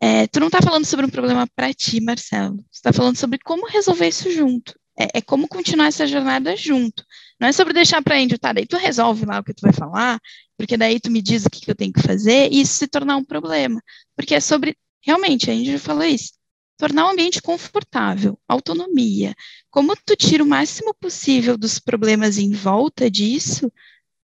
[0.00, 2.56] É, tu não tá falando sobre um problema para ti, Marcelo.
[2.56, 4.74] Tu tá falando sobre como resolver isso junto.
[4.98, 7.04] É, é, como continuar essa jornada junto.
[7.40, 8.52] Não é sobre deixar para Índio, tá?
[8.52, 10.20] Daí tu resolve lá o que tu vai falar,
[10.56, 12.86] porque daí tu me diz o que, que eu tenho que fazer, e isso se
[12.86, 13.80] tornar um problema.
[14.14, 16.32] Porque é sobre, realmente, a Índio falou isso,
[16.76, 19.34] tornar o ambiente confortável, autonomia.
[19.70, 23.72] Como tu tira o máximo possível dos problemas em volta disso,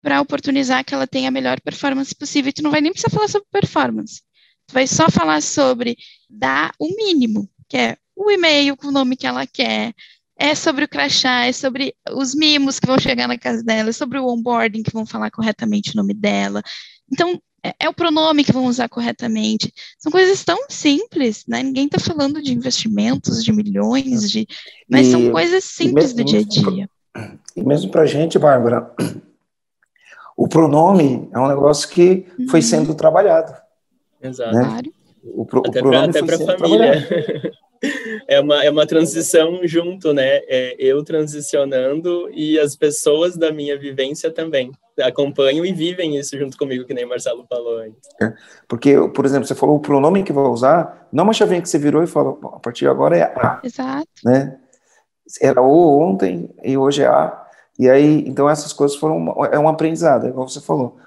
[0.03, 2.49] para oportunizar que ela tenha a melhor performance possível.
[2.49, 4.21] E tu não vai nem precisar falar sobre performance.
[4.67, 5.97] Tu vai só falar sobre
[6.29, 9.93] dar o mínimo, que é o e-mail com o nome que ela quer,
[10.37, 13.93] é sobre o crachá, é sobre os mimos que vão chegar na casa dela, é
[13.93, 16.61] sobre o onboarding que vão falar corretamente o nome dela.
[17.11, 19.73] Então, é, é o pronome que vão usar corretamente.
[19.97, 21.63] São coisas tão simples, né?
[21.63, 24.45] Ninguém está falando de investimentos de milhões, de,
[24.89, 26.89] mas e, são coisas simples mesmo, do dia a dia.
[27.55, 28.91] E mesmo para a gente, Bárbara,
[30.35, 32.47] o pronome é um negócio que uhum.
[32.47, 33.53] foi sendo trabalhado.
[34.21, 34.55] Exato.
[34.55, 34.81] Né?
[35.23, 37.53] O, pro, até o pronome pra, até para a família.
[38.27, 40.41] é uma, é uma transição junto, né?
[40.47, 44.71] É eu transicionando e as pessoas da minha vivência também
[45.01, 47.99] acompanham e vivem isso junto comigo, que nem o Marcelo falou antes.
[48.21, 48.33] É,
[48.67, 51.69] porque, por exemplo, você falou o pronome que vai usar, não é uma chavinha que
[51.69, 53.61] você virou e falou, a partir de agora é a.
[53.63, 54.07] Exato.
[54.23, 54.57] Né?
[55.41, 57.42] Era o ontem e hoje é a.
[57.77, 60.97] E aí, então essas coisas foram, é um aprendizado, é igual você falou.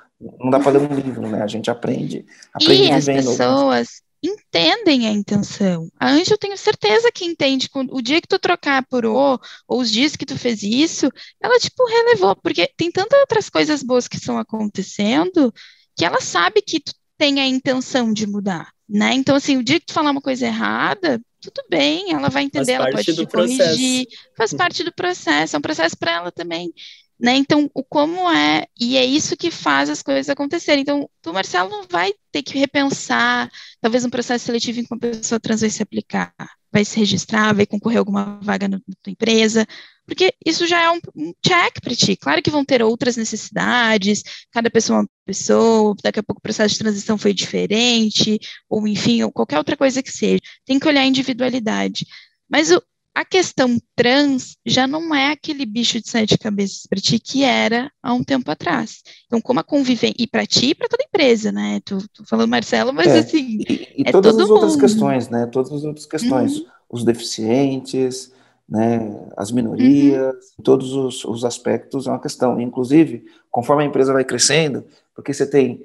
[0.41, 1.43] Não dá para ler um livro, né?
[1.43, 3.19] A gente aprende, aprende e vivendo.
[3.19, 5.91] as pessoas entendem a intenção.
[5.99, 7.69] A Anja, eu tenho certeza que entende.
[7.91, 9.39] O dia que tu trocar por o,
[9.69, 11.09] ou os dias que tu fez isso,
[11.41, 15.53] ela, tipo, relevou, porque tem tantas outras coisas boas que estão acontecendo
[15.97, 19.15] que ela sabe que tu tem a intenção de mudar, né?
[19.15, 22.73] Então, assim, o dia que tu falar uma coisa errada, tudo bem, ela vai entender,
[22.73, 24.07] ela pode te corrigir,
[24.37, 26.73] faz parte do processo, é um processo para ela também.
[27.19, 27.35] Né?
[27.37, 30.83] Então, o como é, e é isso que faz as coisas acontecerem.
[30.83, 33.51] Então, o Marcelo não vai ter que repensar,
[33.81, 36.35] talvez um processo seletivo em que uma pessoa trans vai se aplicar,
[36.71, 39.67] vai se registrar, vai concorrer a alguma vaga na tua empresa,
[40.07, 42.17] porque isso já é um, um check para ti.
[42.17, 46.43] Claro que vão ter outras necessidades, cada pessoa é uma pessoa, daqui a pouco o
[46.43, 48.39] processo de transição foi diferente,
[48.69, 50.41] ou enfim, ou qualquer outra coisa que seja.
[50.67, 52.07] Tem que olhar a individualidade.
[52.49, 52.81] Mas o,
[53.17, 57.91] a questão trans já não é aquele bicho de sete cabeças para ti que era
[58.03, 59.03] há um tempo atrás.
[59.25, 61.81] Então, como a convivência, e para ti e para toda empresa, né?
[61.83, 63.59] Tu, tu falando Marcelo, mas é, assim.
[63.67, 65.47] E, e é todas as outras questões, né?
[65.47, 66.59] Todas as outras questões.
[66.59, 66.67] Uhum.
[66.91, 68.31] Os deficientes,
[68.69, 69.11] né?
[69.35, 70.63] As minorias, uhum.
[70.63, 72.61] todos os, os aspectos é uma questão.
[72.61, 75.83] Inclusive, conforme a empresa vai crescendo, porque você tem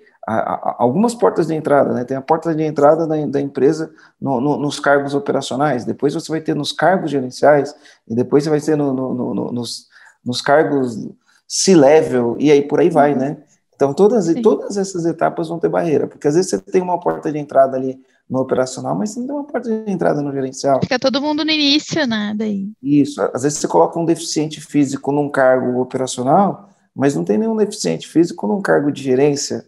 [0.77, 2.03] algumas portas de entrada, né?
[2.03, 6.31] Tem a porta de entrada da, da empresa no, no, nos cargos operacionais, depois você
[6.31, 7.75] vai ter nos cargos gerenciais,
[8.07, 8.93] e depois você vai ter no,
[9.51, 9.87] nos,
[10.23, 11.07] nos cargos
[11.47, 13.37] C-level, e aí por aí vai, né?
[13.75, 17.31] Então, todas, todas essas etapas vão ter barreira, porque às vezes você tem uma porta
[17.31, 20.79] de entrada ali no operacional, mas você não tem uma porta de entrada no gerencial.
[20.81, 22.33] Fica todo mundo no início, né?
[22.37, 22.69] Daí.
[22.81, 27.55] Isso, às vezes você coloca um deficiente físico num cargo operacional, mas não tem nenhum
[27.55, 29.65] deficiente físico num cargo de gerência,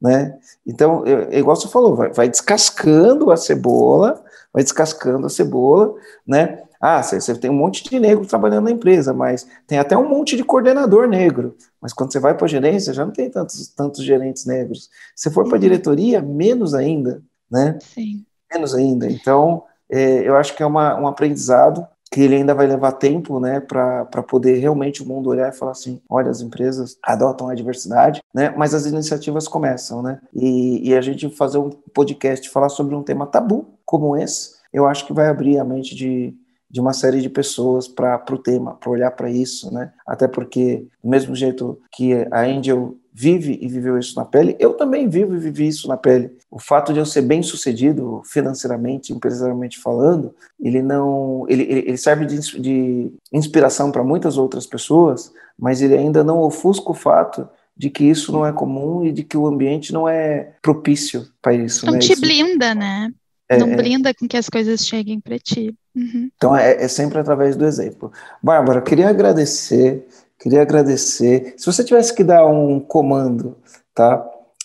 [0.00, 0.38] né?
[0.66, 4.22] Então, é, igual você falou, vai, vai descascando a cebola,
[4.52, 5.94] vai descascando a cebola,
[6.26, 6.62] né?
[6.80, 10.08] Ah, você, você, tem um monte de negro trabalhando na empresa, mas tem até um
[10.08, 11.56] monte de coordenador negro.
[11.82, 14.88] Mas quando você vai para a gerência, já não tem tantos, tantos gerentes negros.
[15.16, 17.20] Se for para a diretoria, menos ainda,
[17.50, 17.78] né?
[17.82, 18.24] Sim.
[18.52, 19.10] Menos ainda.
[19.10, 23.38] Então, é, eu acho que é uma, um aprendizado que ele ainda vai levar tempo,
[23.38, 27.54] né, para poder realmente o mundo olhar e falar assim, olha, as empresas adotam a
[27.54, 32.68] diversidade, né, mas as iniciativas começam, né, e, e a gente fazer um podcast falar
[32.68, 36.34] sobre um tema tabu como esse, eu acho que vai abrir a mente de,
[36.70, 39.92] de uma série de pessoas para o tema, para olhar para isso, né?
[40.06, 44.74] Até porque, do mesmo jeito que a Angel vive e viveu isso na pele, eu
[44.74, 46.30] também vivo e vivi isso na pele.
[46.48, 52.24] O fato de eu ser bem sucedido financeiramente, empresarialmente falando, ele não, ele, ele serve
[52.24, 57.90] de, de inspiração para muitas outras pessoas, mas ele ainda não ofusca o fato de
[57.90, 61.86] que isso não é comum e de que o ambiente não é propício para isso.
[61.86, 61.98] Não né?
[61.98, 62.20] te isso...
[62.20, 63.10] blinda, né?
[63.48, 63.76] É, não é.
[63.76, 65.74] blinda com que as coisas cheguem para ti.
[65.96, 66.30] Uhum.
[66.36, 68.12] Então é, é, sempre através do exemplo.
[68.40, 70.06] Bárbara, queria agradecer,
[70.38, 71.54] queria agradecer.
[71.56, 73.56] Se você tivesse que dar um comando,
[73.94, 74.24] tá,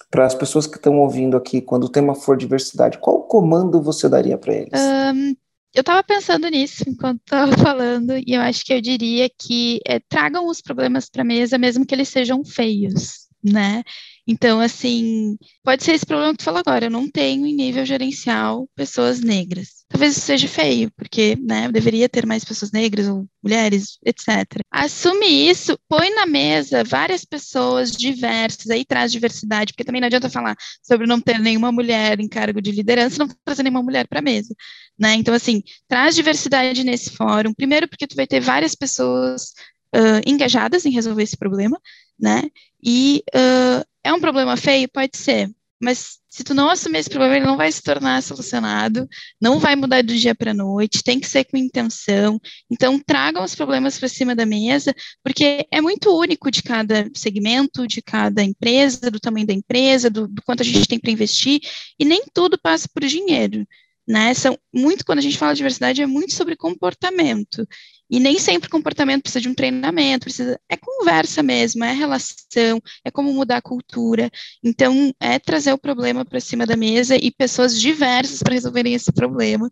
[0.09, 4.07] para as pessoas que estão ouvindo aqui, quando o tema for diversidade, qual comando você
[4.07, 4.80] daria para eles?
[4.80, 5.36] Um,
[5.74, 9.99] eu estava pensando nisso enquanto estava falando e eu acho que eu diria que é,
[9.99, 13.84] tragam os problemas para a mesa, mesmo que eles sejam feios, né?
[14.28, 16.86] Então, assim, pode ser esse problema que tu falou agora.
[16.86, 19.82] Eu não tenho em nível gerencial pessoas negras.
[19.93, 24.59] Talvez isso seja feio, porque, né, deveria ter mais pessoas negras ou mulheres, etc.
[24.71, 30.31] Assume isso, põe na mesa várias pessoas diversas, aí traz diversidade, porque também não adianta
[30.31, 34.17] falar sobre não ter nenhuma mulher em cargo de liderança, não trazer nenhuma mulher para
[34.17, 34.55] a mesa,
[34.97, 35.13] né?
[35.13, 37.53] Então, assim, traz diversidade nesse fórum.
[37.53, 39.53] Primeiro, porque tu vai ter várias pessoas
[39.95, 41.79] uh, engajadas em resolver esse problema,
[42.19, 42.41] né?
[42.83, 44.89] E uh, é um problema feio?
[44.89, 45.51] Pode ser.
[45.84, 49.05] Mas se tu não assumir esse problema, ele não vai se tornar solucionado,
[49.39, 52.39] não vai mudar do dia para a noite, tem que ser com intenção.
[52.71, 57.86] Então, tragam os problemas para cima da mesa, porque é muito único de cada segmento,
[57.86, 61.59] de cada empresa, do tamanho da empresa, do, do quanto a gente tem para investir,
[61.99, 63.67] e nem tudo passa por dinheiro.
[64.07, 64.34] Né?
[64.34, 67.67] São muito, quando a gente fala de diversidade, é muito sobre comportamento.
[68.14, 73.09] E nem sempre comportamento precisa de um treinamento, precisa é conversa mesmo, é relação, é
[73.09, 74.30] como mudar a cultura.
[74.64, 79.11] Então, é trazer o problema para cima da mesa e pessoas diversas para resolverem esse
[79.11, 79.68] problema,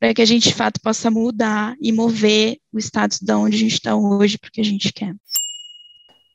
[0.00, 3.58] para que a gente de fato possa mudar e mover o status de onde a
[3.58, 5.14] gente está hoje para o que a gente quer.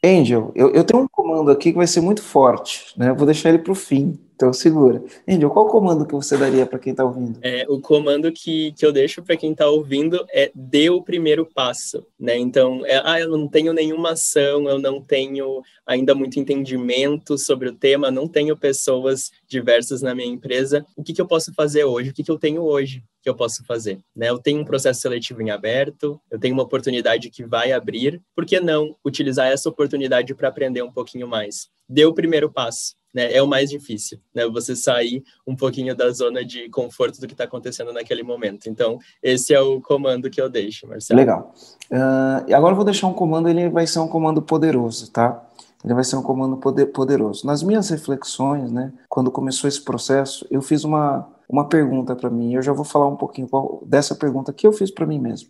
[0.05, 3.09] Angel, eu, eu, tenho um comando aqui que vai ser muito forte, né?
[3.09, 4.19] Eu vou deixar ele para o fim.
[4.37, 5.03] Então segura.
[5.27, 7.39] Angel, qual o comando que você daria para quem está ouvindo?
[7.41, 11.43] É, o comando que, que eu deixo para quem está ouvindo é dê o primeiro
[11.43, 12.37] passo, né?
[12.37, 17.69] Então, é, ah, eu não tenho nenhuma ação, eu não tenho ainda muito entendimento sobre
[17.69, 20.85] o tema, não tenho pessoas diversas na minha empresa.
[20.95, 22.11] O que, que eu posso fazer hoje?
[22.11, 23.97] O que, que eu tenho hoje que eu posso fazer?
[24.15, 24.29] Né?
[24.29, 28.45] Eu tenho um processo seletivo em aberto, eu tenho uma oportunidade que vai abrir, por
[28.45, 31.69] que não utilizar essa oportunidade para aprender um pouquinho mais?
[31.89, 34.47] Dê o primeiro passo né, é o mais difícil, né?
[34.47, 38.69] Você sair um pouquinho da zona de conforto do que está acontecendo naquele momento.
[38.69, 41.19] Então, esse é o comando que eu deixo, Marcelo.
[41.19, 41.53] Legal.
[41.91, 45.43] Uh, e agora eu vou deixar um comando, ele vai ser um comando poderoso, tá?
[45.83, 47.45] Ele vai ser um comando poder, poderoso.
[47.45, 52.53] Nas minhas reflexões, né, quando começou esse processo, eu fiz uma, uma pergunta para mim.
[52.53, 53.47] Eu já vou falar um pouquinho
[53.85, 55.49] dessa pergunta que eu fiz para mim mesmo.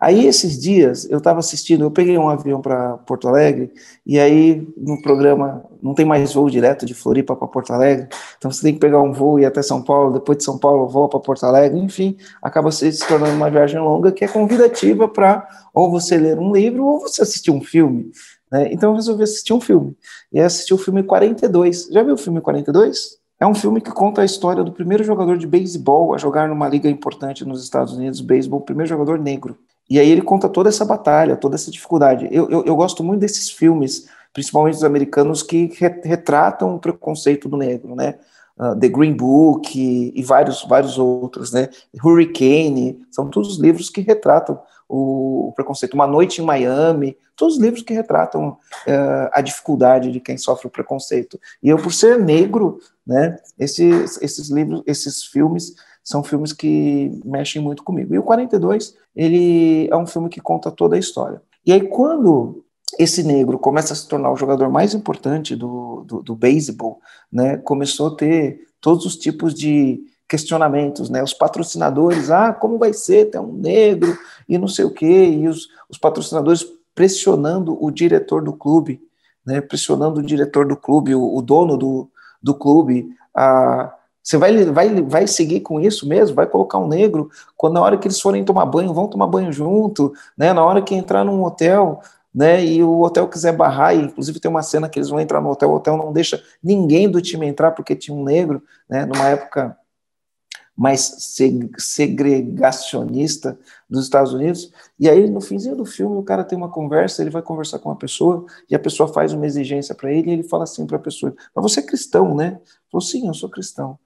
[0.00, 3.72] Aí, esses dias, eu estava assistindo, eu peguei um avião para Porto Alegre,
[4.04, 8.50] e aí no programa não tem mais voo direto de Floripa para Porto Alegre, então
[8.50, 10.88] você tem que pegar um voo e ir até São Paulo, depois de São Paulo
[10.88, 15.46] voa para Porto Alegre, enfim, acaba se tornando uma viagem longa que é convidativa para
[15.72, 18.10] ou você ler um livro ou você assistir um filme.
[18.50, 18.72] Né?
[18.72, 19.96] Então eu resolvi assistir um filme,
[20.32, 21.88] e assisti o filme 42.
[21.90, 23.25] Já viu o filme 42?
[23.38, 26.68] É um filme que conta a história do primeiro jogador de beisebol a jogar numa
[26.68, 29.58] liga importante nos Estados Unidos, beisebol, primeiro jogador negro.
[29.88, 32.28] E aí ele conta toda essa batalha, toda essa dificuldade.
[32.30, 35.70] Eu, eu, eu gosto muito desses filmes, principalmente os americanos, que
[36.02, 38.14] retratam o preconceito do negro, né?
[38.58, 41.68] uh, The Green Book e, e, vários, vários outros, né?
[42.02, 44.58] Hurricane, são todos livros que retratam
[44.88, 45.94] o, preconceito.
[45.94, 50.66] Uma Noite em Miami, todos os livros que retratam uh, a dificuldade de quem sofre
[50.66, 51.40] o preconceito.
[51.62, 55.74] E eu, por ser negro, né, esses, esses livros, esses filmes
[56.04, 58.14] são filmes que mexem muito comigo.
[58.14, 61.42] E o 42, ele é um filme que conta toda a história.
[61.64, 62.64] E aí, quando
[62.98, 67.00] esse negro começa a se tornar o jogador mais importante do, do, do beisebol,
[67.32, 72.92] né, começou a ter todos os tipos de questionamentos, né, os patrocinadores, ah, como vai
[72.92, 74.16] ser ter um negro
[74.48, 79.00] e não sei o quê, e os, os patrocinadores pressionando o diretor do clube,
[79.44, 82.10] né, pressionando o diretor do clube, o, o dono do,
[82.42, 83.92] do clube, a
[84.26, 86.34] você vai, vai, vai seguir com isso mesmo?
[86.34, 89.52] Vai colocar um negro quando na hora que eles forem tomar banho, vão tomar banho
[89.52, 90.52] junto, né?
[90.52, 92.00] Na hora que entrar num hotel,
[92.34, 92.64] né?
[92.64, 95.48] E o hotel quiser barrar, e inclusive tem uma cena que eles vão entrar no
[95.48, 98.60] hotel, o hotel não deixa ninguém do time entrar porque tinha um negro,
[98.90, 99.06] né?
[99.06, 99.78] Numa época
[100.76, 101.32] mais
[101.78, 103.58] segregacionista
[103.88, 104.70] dos Estados Unidos.
[104.98, 107.88] E aí, no finzinho do filme, o cara tem uma conversa, ele vai conversar com
[107.88, 110.98] uma pessoa, e a pessoa faz uma exigência para ele, e ele fala assim para
[110.98, 112.60] a pessoa: Mas você é cristão, né?
[112.92, 113.98] Falou: Sim, eu sou cristão.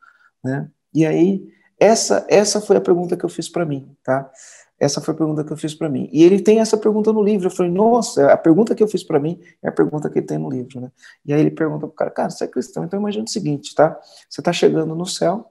[0.45, 0.71] Né?
[0.95, 1.45] E aí,
[1.79, 4.31] essa, essa foi a pergunta que eu fiz para mim, tá?
[4.79, 6.09] Essa foi a pergunta que eu fiz para mim.
[6.11, 7.49] E ele tem essa pergunta no livro.
[7.49, 10.27] Eu falei, nossa, a pergunta que eu fiz para mim é a pergunta que ele
[10.27, 10.91] tem no livro, né?
[11.27, 14.01] E aí ele pergunta pro cara, cara, você é cristão, então imagina o seguinte, tá?
[14.29, 15.51] Você está chegando no céu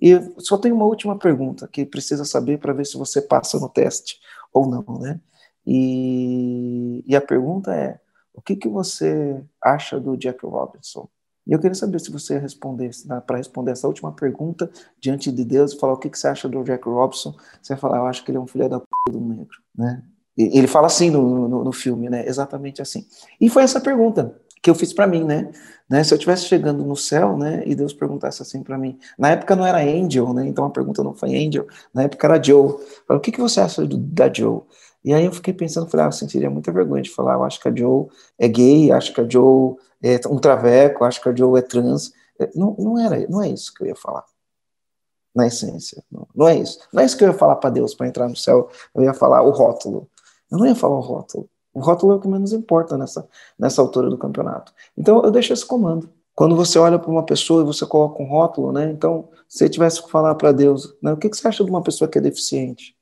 [0.00, 3.68] e só tem uma última pergunta que precisa saber para ver se você passa no
[3.68, 4.18] teste
[4.52, 5.20] ou não, né?
[5.66, 8.00] E, e a pergunta é,
[8.32, 11.08] o que, que você acha do Jack Robinson?
[11.46, 12.90] E eu queria saber se você responder,
[13.26, 14.70] para responder essa última pergunta
[15.00, 17.98] diante de Deus, falar o que, que você acha do Jack Robson, você vai falar,
[17.98, 20.02] eu acho que ele é um filho da p do negro, né?
[20.36, 22.26] E ele fala assim no, no, no, filme, né?
[22.26, 23.04] Exatamente assim.
[23.40, 25.50] E foi essa pergunta que eu fiz para mim, né?
[25.88, 26.04] né?
[26.04, 27.62] Se eu estivesse chegando no céu, né?
[27.66, 28.98] E Deus perguntasse assim para mim.
[29.18, 30.46] Na época não era Angel, né?
[30.46, 31.66] Então a pergunta não foi Angel.
[31.94, 32.76] Na época era Joe.
[33.06, 34.62] Falei, o que, que você acha do, da Joe?
[35.02, 37.58] E aí eu fiquei pensando, falei, ah, eu sentiria muita vergonha de falar, eu acho
[37.58, 38.06] que a Joe
[38.38, 42.12] é gay, acho que a Joe é um traveco, acho que a Joe é trans.
[42.38, 44.24] É, não, não, era, não é isso que eu ia falar,
[45.34, 46.04] na essência.
[46.10, 46.78] Não, não é isso.
[46.92, 49.14] Não é isso que eu ia falar para Deus para entrar no céu, eu ia
[49.14, 50.08] falar o rótulo.
[50.50, 51.48] Eu não ia falar o rótulo.
[51.72, 54.72] O rótulo é o que menos importa nessa, nessa altura do campeonato.
[54.96, 56.10] Então eu deixo esse comando.
[56.34, 58.90] Quando você olha para uma pessoa e você coloca um rótulo, né?
[58.90, 61.70] Então, se você tivesse que falar para Deus, né, o que, que você acha de
[61.70, 62.96] uma pessoa que é deficiente?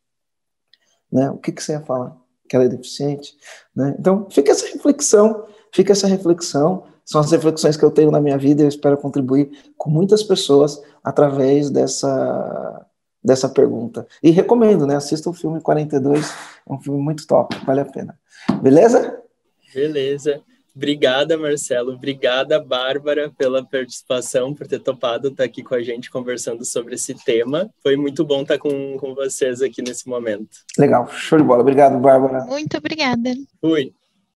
[1.10, 1.30] Né?
[1.30, 2.16] O que, que você ia falar?
[2.48, 3.36] Que ela é deficiente?
[3.76, 3.94] Né?
[3.98, 6.84] Então, fica essa reflexão, fica essa reflexão.
[7.04, 10.22] São as reflexões que eu tenho na minha vida e eu espero contribuir com muitas
[10.22, 12.86] pessoas através dessa,
[13.22, 14.06] dessa pergunta.
[14.22, 14.96] E recomendo, né?
[14.96, 16.30] Assista o filme 42,
[16.68, 18.18] é um filme muito top, vale a pena.
[18.62, 19.20] Beleza?
[19.74, 20.42] Beleza.
[20.74, 21.92] Obrigada, Marcelo.
[21.92, 27.14] Obrigada, Bárbara, pela participação, por ter topado estar aqui com a gente conversando sobre esse
[27.24, 27.68] tema.
[27.82, 30.58] Foi muito bom estar com, com vocês aqui nesse momento.
[30.78, 31.62] Legal, show de bola.
[31.62, 32.44] Obrigado, Bárbara.
[32.44, 33.34] Muito obrigada.
[33.60, 33.92] Fui.